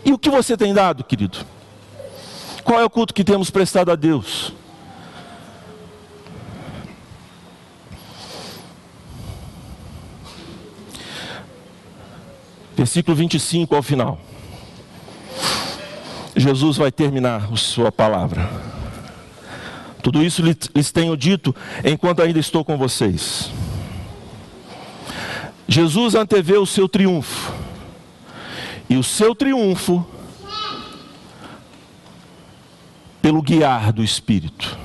[0.04, 1.38] E o que você tem dado, querido?
[2.62, 4.52] Qual é o culto que temos prestado a Deus?
[12.76, 14.20] Versículo 25 ao final.
[16.36, 18.50] Jesus vai terminar a sua palavra.
[20.02, 21.54] Tudo isso lhes tenho dito
[21.84, 23.50] enquanto ainda estou com vocês.
[25.66, 27.52] Jesus antevê o seu triunfo.
[28.90, 30.06] E o seu triunfo
[33.22, 34.76] pelo guiar do Espírito.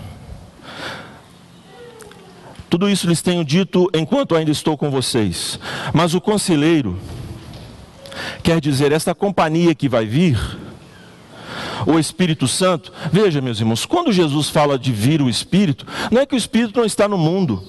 [2.69, 5.59] Tudo isso lhes tenho dito enquanto ainda estou com vocês.
[5.93, 6.97] Mas o conselheiro
[8.43, 10.39] Quer dizer, esta companhia que vai vir,
[11.85, 16.25] o Espírito Santo, veja, meus irmãos, quando Jesus fala de vir o Espírito, não é
[16.25, 17.63] que o Espírito não está no mundo,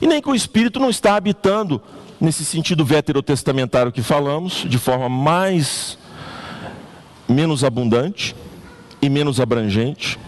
[0.00, 1.80] e nem que o Espírito não está habitando,
[2.20, 5.96] nesse sentido veterotestamentário que falamos, de forma mais,
[7.28, 8.36] menos abundante
[9.00, 10.18] e menos abrangente.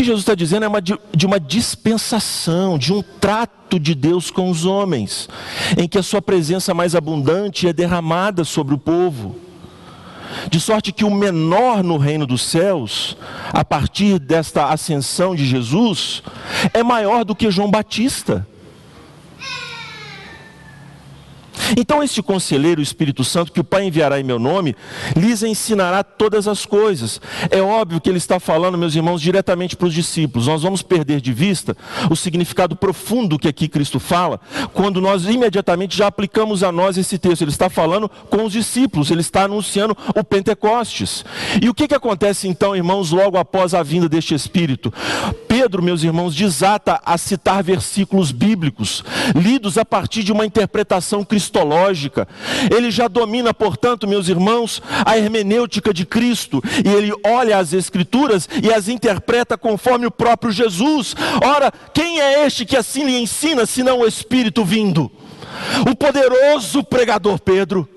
[0.00, 4.48] Que Jesus está dizendo é uma, de uma dispensação, de um trato de Deus com
[4.48, 5.28] os homens,
[5.76, 9.36] em que a sua presença mais abundante é derramada sobre o povo.
[10.50, 13.14] De sorte que o menor no reino dos céus,
[13.52, 16.22] a partir desta ascensão de Jesus,
[16.72, 18.48] é maior do que João Batista.
[21.76, 24.74] Então, este conselheiro, o Espírito Santo, que o Pai enviará em meu nome,
[25.16, 27.20] lhes ensinará todas as coisas.
[27.50, 30.46] É óbvio que ele está falando, meus irmãos, diretamente para os discípulos.
[30.46, 31.76] Nós vamos perder de vista
[32.10, 34.40] o significado profundo que aqui Cristo fala,
[34.72, 37.42] quando nós imediatamente já aplicamos a nós esse texto.
[37.42, 41.24] Ele está falando com os discípulos, ele está anunciando o Pentecostes.
[41.62, 44.92] E o que, que acontece então, irmãos, logo após a vinda deste Espírito?
[45.46, 49.04] Pedro, meus irmãos, desata a citar versículos bíblicos,
[49.34, 52.26] lidos a partir de uma interpretação cristã cristológica.
[52.74, 56.62] Ele já domina, portanto, meus irmãos, a hermenêutica de Cristo.
[56.84, 61.14] E ele olha as Escrituras e as interpreta conforme o próprio Jesus.
[61.44, 65.10] Ora, quem é este que assim lhe ensina, senão o Espírito vindo?
[65.90, 67.88] O poderoso pregador Pedro.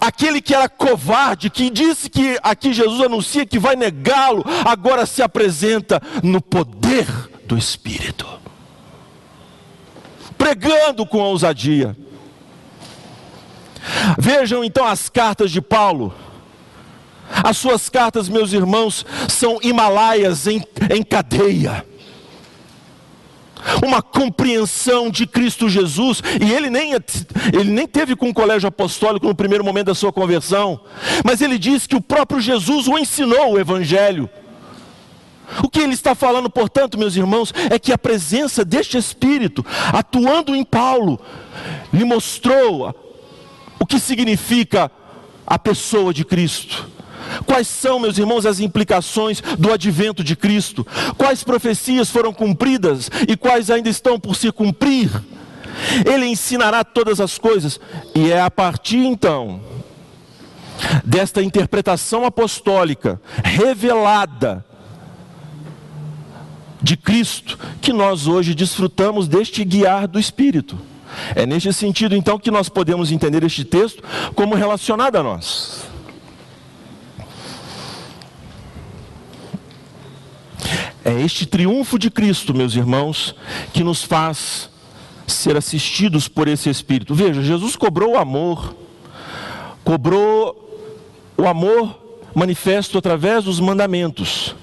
[0.00, 5.20] Aquele que era covarde, que disse que aqui Jesus anuncia que vai negá-lo, agora se
[5.20, 7.06] apresenta no poder
[7.44, 8.24] do Espírito,
[10.36, 11.96] pregando com ousadia.
[14.18, 16.14] Vejam então as cartas de Paulo.
[17.30, 21.84] As suas cartas, meus irmãos, são Himalaias em, em cadeia.
[23.84, 29.26] Uma compreensão de Cristo Jesus, e ele nem, ele nem teve com o colégio apostólico
[29.26, 30.80] no primeiro momento da sua conversão,
[31.24, 34.30] mas ele diz que o próprio Jesus o ensinou o Evangelho.
[35.62, 40.54] O que ele está falando, portanto, meus irmãos, é que a presença deste Espírito, atuando
[40.54, 41.18] em Paulo,
[41.92, 42.94] lhe mostrou
[43.88, 44.90] que significa
[45.46, 46.86] a pessoa de Cristo.
[47.46, 50.86] Quais são, meus irmãos, as implicações do advento de Cristo?
[51.16, 55.10] Quais profecias foram cumpridas e quais ainda estão por se cumprir?
[56.06, 57.78] Ele ensinará todas as coisas,
[58.14, 59.60] e é a partir então
[61.04, 64.64] desta interpretação apostólica revelada
[66.80, 70.78] de Cristo que nós hoje desfrutamos deste guiar do Espírito.
[71.34, 74.02] É neste sentido, então, que nós podemos entender este texto
[74.34, 75.82] como relacionado a nós.
[81.04, 83.34] É este triunfo de Cristo, meus irmãos,
[83.72, 84.68] que nos faz
[85.26, 87.14] ser assistidos por esse Espírito.
[87.14, 88.74] Veja, Jesus cobrou o amor,
[89.84, 90.68] cobrou
[91.36, 91.98] o amor
[92.34, 94.54] manifesto através dos mandamentos.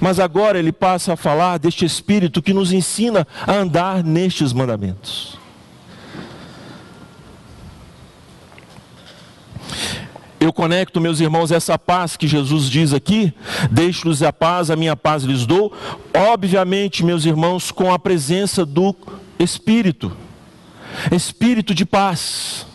[0.00, 5.38] Mas agora ele passa a falar deste Espírito que nos ensina a andar nestes mandamentos.
[10.40, 13.30] Eu conecto, meus irmãos, essa paz que Jesus diz aqui,
[13.70, 15.70] deixo-lhes a paz, a minha paz lhes dou,
[16.14, 18.96] obviamente, meus irmãos, com a presença do
[19.38, 20.16] Espírito,
[21.12, 22.66] Espírito de paz,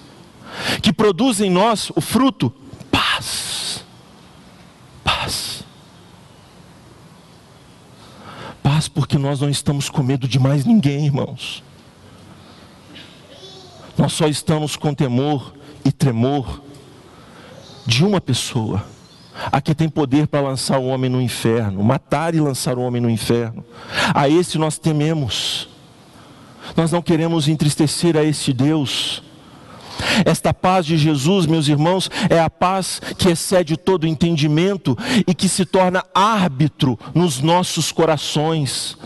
[0.84, 2.54] que produz em nós o fruto
[2.92, 3.84] paz.
[5.04, 5.64] Paz.
[8.62, 11.64] Paz porque nós não estamos com medo de mais ninguém, irmãos.
[13.98, 16.65] Nós só estamos com temor e tremor
[17.86, 18.84] de uma pessoa,
[19.52, 23.02] a que tem poder para lançar o homem no inferno, matar e lançar o homem
[23.02, 23.64] no inferno.
[24.14, 25.70] A esse nós tememos.
[26.76, 29.22] Nós não queremos entristecer a este Deus.
[30.26, 35.48] Esta paz de Jesus, meus irmãos, é a paz que excede todo entendimento e que
[35.48, 38.98] se torna árbitro nos nossos corações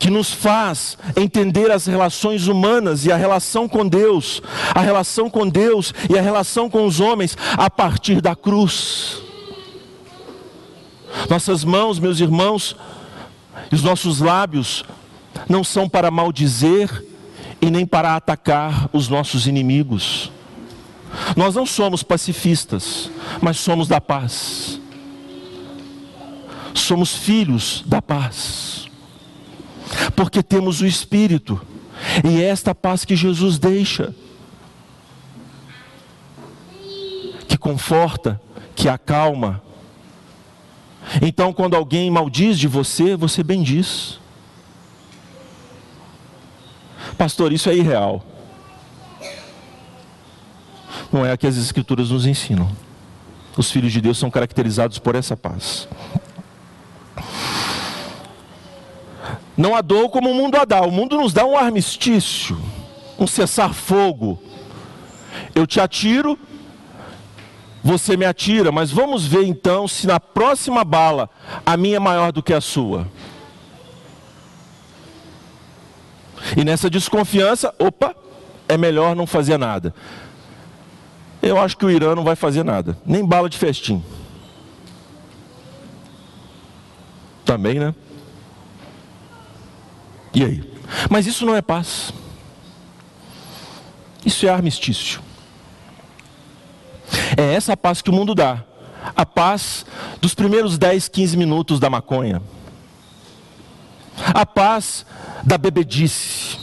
[0.00, 4.40] que nos faz entender as relações humanas e a relação com Deus,
[4.74, 9.20] a relação com Deus e a relação com os homens a partir da cruz.
[11.28, 12.74] Nossas mãos, meus irmãos,
[13.70, 14.84] e os nossos lábios
[15.46, 17.04] não são para maldizer
[17.60, 20.32] e nem para atacar os nossos inimigos.
[21.36, 23.10] Nós não somos pacifistas,
[23.42, 24.80] mas somos da paz.
[26.72, 28.89] Somos filhos da paz
[30.14, 31.60] porque temos o Espírito,
[32.24, 34.14] e é esta paz que Jesus deixa,
[37.48, 38.40] que conforta,
[38.74, 39.62] que acalma.
[41.20, 44.18] Então, quando alguém maldiz de você, você bendiz.
[47.18, 48.24] Pastor, isso é irreal.
[51.12, 52.70] Não é o que as Escrituras nos ensinam.
[53.56, 55.88] Os filhos de Deus são caracterizados por essa paz.
[59.60, 60.80] Não há dor como o mundo a dá.
[60.80, 62.58] O mundo nos dá um armistício,
[63.18, 64.42] um cessar-fogo.
[65.54, 66.38] Eu te atiro,
[67.84, 71.28] você me atira, mas vamos ver então se na próxima bala
[71.66, 73.06] a minha é maior do que a sua.
[76.56, 78.16] E nessa desconfiança, opa,
[78.66, 79.94] é melhor não fazer nada.
[81.42, 84.02] Eu acho que o Irã não vai fazer nada, nem bala de festim.
[87.44, 87.94] Também, né?
[90.32, 90.72] E aí?
[91.08, 92.12] Mas isso não é paz.
[94.24, 95.20] Isso é armistício.
[97.36, 98.64] É essa paz que o mundo dá.
[99.16, 99.84] A paz
[100.20, 102.42] dos primeiros 10, 15 minutos da maconha.
[104.34, 105.06] A paz
[105.42, 106.58] da bebedice.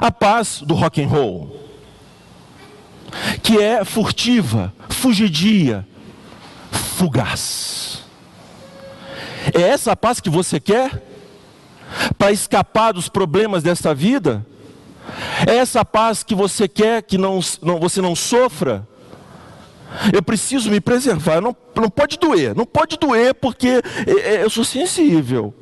[0.00, 1.60] A paz do rock and roll.
[3.42, 5.86] Que é furtiva, fugidia,
[6.70, 8.02] fugaz.
[9.52, 11.13] É essa paz que você quer?
[12.24, 14.46] Para escapar dos problemas desta vida?
[15.46, 18.88] É essa paz que você quer que não, não, você não sofra?
[20.10, 23.82] Eu preciso me preservar, não, não pode doer, não pode doer porque
[24.40, 25.52] eu sou sensível.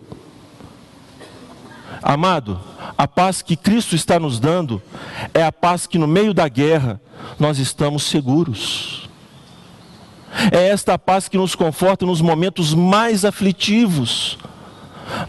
[2.01, 2.61] Amado,
[2.97, 4.81] a paz que Cristo está nos dando
[5.35, 7.01] é a paz que no meio da guerra
[7.41, 9.11] nós estamos seguros.
[10.53, 14.39] É esta paz que nos conforta nos momentos mais aflitivos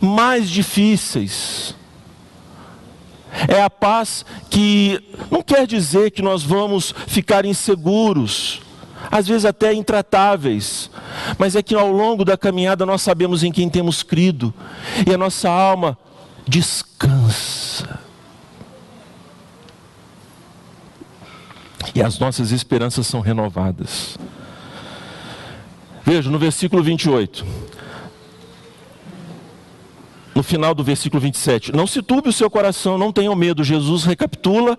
[0.02, 1.76] mais difíceis.
[3.48, 8.62] É a paz que não quer dizer que nós vamos ficar inseguros,
[9.12, 10.90] às vezes até intratáveis,
[11.38, 14.54] mas é que ao longo da caminhada nós sabemos em quem temos crido
[15.06, 15.98] e a nossa alma
[16.48, 18.00] descansa.
[21.96, 24.18] E as nossas esperanças são renovadas.
[26.06, 27.46] Veja no versículo 28
[30.36, 31.72] no final do versículo 27.
[31.72, 33.64] Não se turbe o seu coração, não tenham medo.
[33.64, 34.78] Jesus recapitula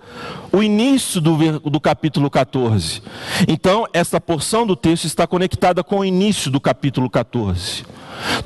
[0.52, 3.02] o início do, do capítulo 14.
[3.46, 7.84] Então, esta porção do texto está conectada com o início do capítulo 14.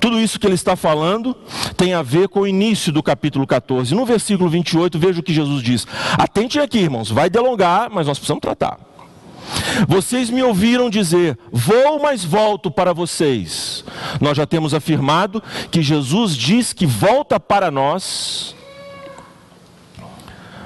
[0.00, 1.36] Tudo isso que ele está falando
[1.76, 3.94] tem a ver com o início do capítulo 14.
[3.94, 5.86] No versículo 28, veja o que Jesus diz.
[6.18, 8.87] Atente aqui, irmãos, vai delongar, mas nós precisamos tratar.
[9.86, 13.84] Vocês me ouviram dizer: Vou, mas volto para vocês.
[14.20, 18.54] Nós já temos afirmado que Jesus diz que volta para nós,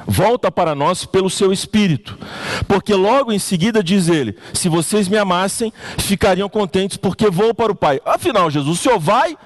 [0.07, 2.19] volta para nós pelo seu Espírito,
[2.67, 7.73] porque logo em seguida diz ele: Se vocês me amassem, ficariam contentes, porque vou para
[7.73, 8.01] o Pai.
[8.05, 9.37] Afinal, Jesus, o senhor vai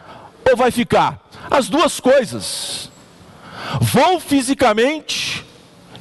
[0.49, 1.29] ou vai ficar?
[1.51, 2.91] As duas coisas.
[3.81, 5.45] Vou fisicamente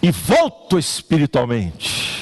[0.02, 2.15] e volto espiritualmente.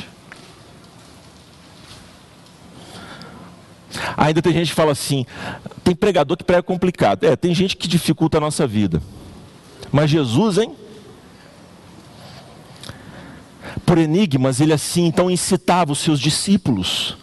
[4.18, 5.26] Ainda tem gente que fala assim:
[5.84, 7.24] tem pregador que prega complicado.
[7.24, 9.02] É, tem gente que dificulta a nossa vida.
[9.92, 10.74] Mas Jesus, hein?
[13.86, 17.18] Por enigmas, ele assim então incitava os seus discípulos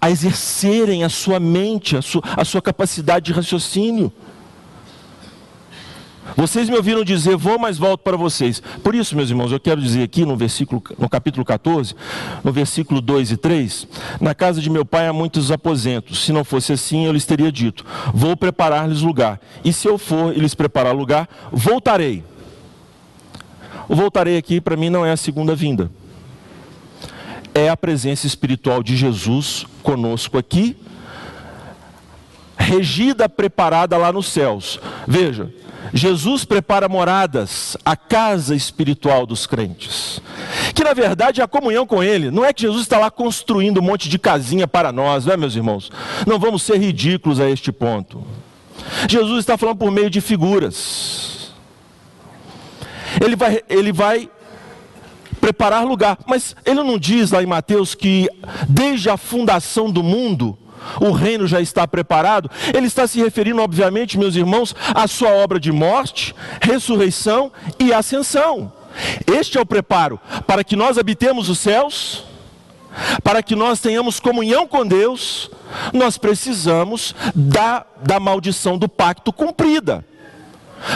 [0.00, 4.12] a exercerem a sua mente, a sua, a sua capacidade de raciocínio.
[6.36, 8.62] Vocês me ouviram dizer, vou, mas volto para vocês.
[8.82, 11.94] Por isso, meus irmãos, eu quero dizer aqui no versículo, no capítulo 14,
[12.44, 13.88] no versículo 2 e 3,
[14.20, 16.24] na casa de meu pai há muitos aposentos.
[16.24, 19.40] Se não fosse assim, eu lhes teria dito: Vou preparar-lhes lugar.
[19.64, 22.22] E se eu for e lhes preparar lugar, voltarei.
[23.88, 25.90] O voltarei aqui para mim não é a segunda vinda.
[27.52, 30.76] É a presença espiritual de Jesus conosco aqui,
[32.56, 34.78] regida, preparada lá nos céus.
[35.08, 35.52] Veja,
[35.92, 40.20] Jesus prepara moradas, a casa espiritual dos crentes.
[40.74, 42.30] Que na verdade é a comunhão com Ele.
[42.30, 45.36] Não é que Jesus está lá construindo um monte de casinha para nós, não é,
[45.36, 45.90] meus irmãos?
[46.26, 48.24] Não vamos ser ridículos a este ponto.
[49.08, 51.52] Jesus está falando por meio de figuras.
[53.20, 54.30] Ele vai, ele vai
[55.40, 56.18] preparar lugar.
[56.26, 58.28] Mas ele não diz lá em Mateus que
[58.68, 60.56] desde a fundação do mundo
[61.00, 65.58] o reino já está preparado, ele está se referindo, obviamente, meus irmãos, à sua obra
[65.58, 68.72] de morte, ressurreição e ascensão.
[69.26, 72.24] Este é o preparo para que nós habitemos os céus,
[73.22, 75.50] para que nós tenhamos comunhão com Deus,
[75.92, 80.04] nós precisamos da, da maldição do pacto cumprida,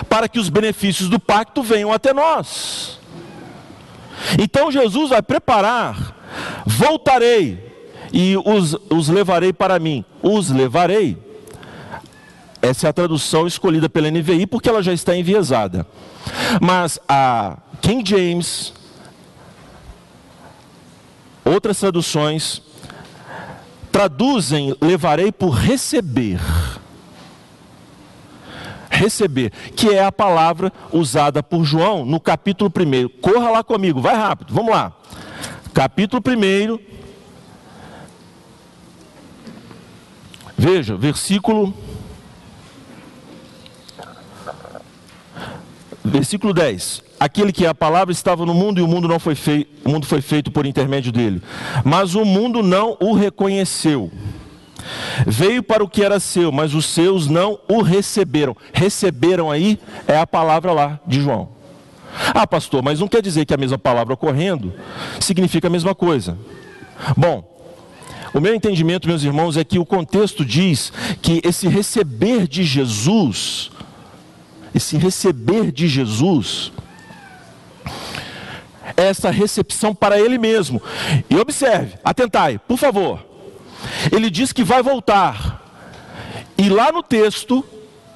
[0.09, 2.99] para que os benefícios do pacto venham até nós.
[4.39, 6.16] Então Jesus vai preparar,
[6.66, 7.74] voltarei,
[8.14, 10.04] e os, os levarei para mim.
[10.22, 11.18] Os levarei.
[12.62, 15.84] Essa é a tradução escolhida pela NVI porque ela já está enviesada.
[16.62, 18.72] Mas a King James,
[21.44, 22.62] outras traduções,
[23.90, 26.40] traduzem levarei por receber.
[28.88, 33.08] Receber, que é a palavra usada por João no capítulo 1.
[33.20, 34.92] Corra lá comigo, vai rápido, vamos lá.
[35.74, 36.94] Capítulo 1,
[40.57, 41.74] Veja, versículo.
[46.05, 47.02] Versículo 10.
[47.18, 49.88] Aquele que é a palavra estava no mundo e o mundo não foi feito, o
[49.90, 51.42] mundo foi feito por intermédio dele.
[51.84, 54.11] Mas o mundo não o reconheceu.
[55.26, 58.57] Veio para o que era seu, mas os seus não o receberam.
[58.72, 61.48] Receberam aí é a palavra lá de João.
[62.34, 64.72] Ah, pastor, mas não quer dizer que a mesma palavra ocorrendo
[65.20, 66.38] significa a mesma coisa.
[67.16, 67.53] Bom,
[68.35, 73.70] o meu entendimento, meus irmãos, é que o contexto diz que esse receber de Jesus,
[74.74, 76.72] esse receber de Jesus,
[78.97, 80.82] é essa recepção para Ele mesmo.
[81.30, 83.24] E observe, atentai, por favor.
[84.11, 85.62] Ele diz que vai voltar.
[86.59, 87.64] E lá no texto,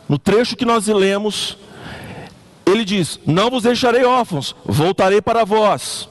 [0.09, 1.57] no trecho que nós lemos,
[2.67, 6.09] ele diz: Não vos deixarei órfãos, voltarei para vós.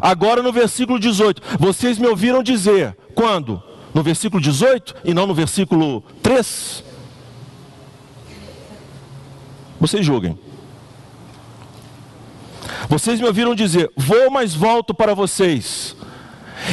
[0.00, 3.62] Agora no versículo 18, vocês me ouviram dizer: quando?
[3.94, 6.84] No versículo 18 e não no versículo 3?
[9.80, 10.38] Vocês julguem.
[12.88, 15.96] Vocês me ouviram dizer: Vou, mas volto para vocês.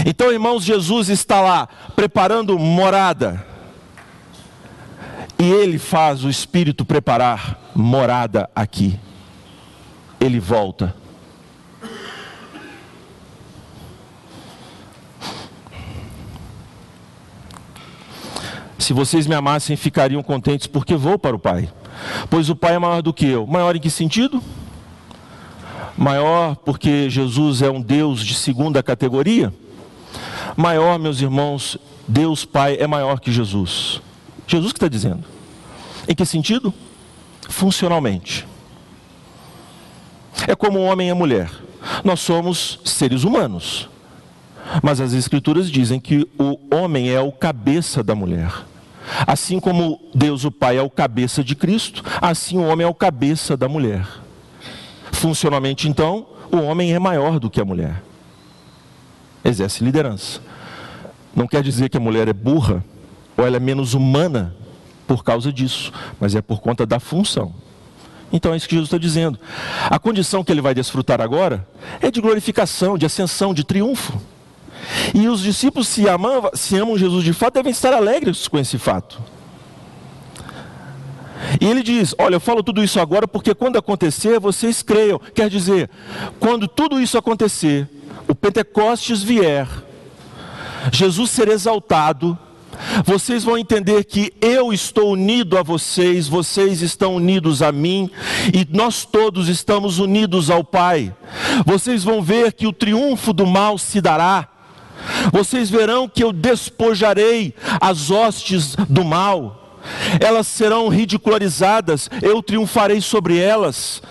[0.06, 3.46] Então, irmãos, Jesus está lá preparando morada.
[5.40, 9.00] E ele faz o Espírito preparar morada aqui.
[10.20, 11.03] Ele volta.
[18.84, 21.70] Se vocês me amassem, ficariam contentes, porque vou para o Pai.
[22.30, 23.48] Pois o Pai é maior do que eu.
[23.48, 24.44] Maior em que sentido?
[25.98, 29.54] Maior porque Jesus é um Deus de segunda categoria?
[30.58, 34.02] Maior, meus irmãos, Deus Pai é maior que Jesus.
[34.46, 35.24] Jesus que está dizendo.
[36.06, 36.74] Em que sentido?
[37.48, 38.46] Funcionalmente.
[40.46, 41.50] É como o homem e a mulher.
[42.04, 43.88] Nós somos seres humanos.
[44.82, 48.52] Mas as Escrituras dizem que o homem é o cabeça da mulher.
[49.28, 52.94] Assim como Deus o Pai é o cabeça de Cristo, assim o homem é o
[52.94, 54.08] cabeça da mulher.
[55.12, 58.02] Funcionalmente, então, o homem é maior do que a mulher.
[59.44, 60.42] Exerce liderança.
[61.36, 62.84] Não quer dizer que a mulher é burra
[63.36, 64.56] ou ela é menos humana
[65.08, 67.54] por causa disso, mas é por conta da função.
[68.32, 69.40] Então é isso que Jesus está dizendo.
[69.90, 71.68] A condição que ele vai desfrutar agora
[72.02, 74.20] é de glorificação, de ascensão, de triunfo.
[75.14, 78.78] E os discípulos, se, amam, se amam Jesus de fato, devem estar alegres com esse
[78.78, 79.22] fato.
[81.60, 85.20] E ele diz: Olha, eu falo tudo isso agora porque quando acontecer, vocês creiam.
[85.34, 85.90] Quer dizer,
[86.40, 87.88] quando tudo isso acontecer,
[88.28, 89.68] o Pentecostes vier,
[90.92, 92.38] Jesus ser exaltado,
[93.06, 98.10] vocês vão entender que eu estou unido a vocês, vocês estão unidos a mim
[98.54, 101.14] e nós todos estamos unidos ao Pai.
[101.66, 104.50] Vocês vão ver que o triunfo do mal se dará.
[105.32, 109.64] Vocês verão que eu despojarei as hostes do mal
[110.20, 114.02] elas serão ridicularizadas, eu triunfarei sobre elas.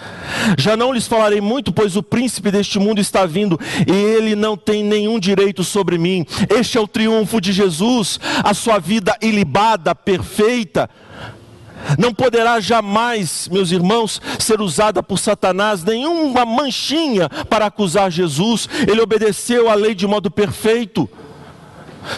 [0.59, 4.57] Já não lhes falarei muito, pois o príncipe deste mundo está vindo e ele não
[4.57, 6.26] tem nenhum direito sobre mim.
[6.49, 10.90] Este é o triunfo de Jesus, a sua vida ilibada, perfeita.
[11.99, 18.68] Não poderá jamais, meus irmãos, ser usada por Satanás nenhuma manchinha para acusar Jesus.
[18.89, 21.09] Ele obedeceu à lei de modo perfeito.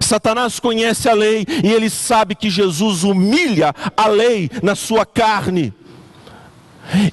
[0.00, 5.72] Satanás conhece a lei e ele sabe que Jesus humilha a lei na sua carne.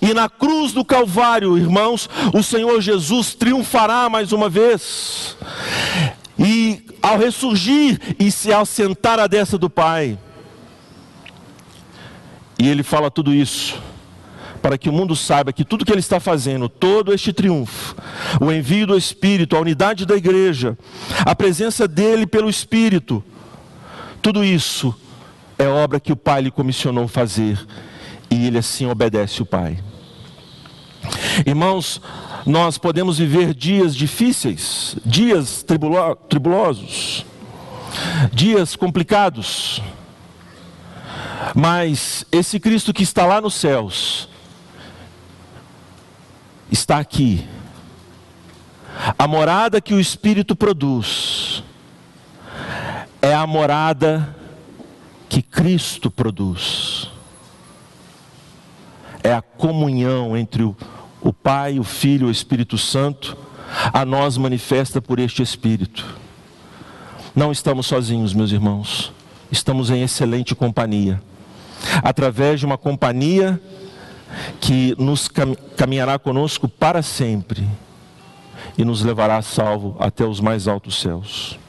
[0.01, 5.37] E na cruz do Calvário, irmãos, o Senhor Jesus triunfará mais uma vez.
[6.37, 10.17] E ao ressurgir e se assentar à destra do Pai,
[12.61, 13.81] e ele fala tudo isso
[14.61, 17.95] para que o mundo saiba que tudo que ele está fazendo, todo este triunfo,
[18.39, 20.77] o envio do Espírito, a unidade da igreja,
[21.25, 23.23] a presença dele pelo Espírito,
[24.21, 24.93] tudo isso
[25.57, 27.59] é obra que o Pai lhe comissionou fazer
[28.29, 29.79] e ele assim obedece o Pai.
[31.43, 31.99] Irmãos,
[32.45, 37.25] nós podemos viver dias difíceis, dias tribulo tribulosos,
[38.31, 39.81] dias complicados,
[41.55, 44.29] mas esse Cristo que está lá nos céus,
[46.71, 47.47] está aqui.
[49.17, 51.63] A morada que o Espírito produz
[53.21, 54.35] é a morada
[55.29, 57.09] que Cristo produz.
[59.23, 60.75] É a comunhão entre o,
[61.31, 63.37] Pai, o Filho e o Espírito Santo,
[63.93, 66.17] a nós manifesta por este Espírito.
[67.35, 69.13] Não estamos sozinhos, meus irmãos,
[69.51, 71.21] estamos em excelente companhia.
[72.03, 73.59] Através de uma companhia
[74.59, 75.29] que nos
[75.75, 77.67] caminhará conosco para sempre
[78.77, 81.59] e nos levará a salvo até os mais altos céus.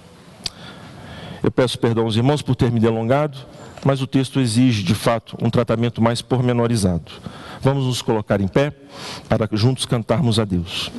[1.43, 3.39] Eu peço perdão aos irmãos por ter me delongado,
[3.85, 7.11] mas o texto exige, de fato, um tratamento mais pormenorizado.
[7.61, 8.73] Vamos nos colocar em pé
[9.29, 10.91] para juntos cantarmos a Deus.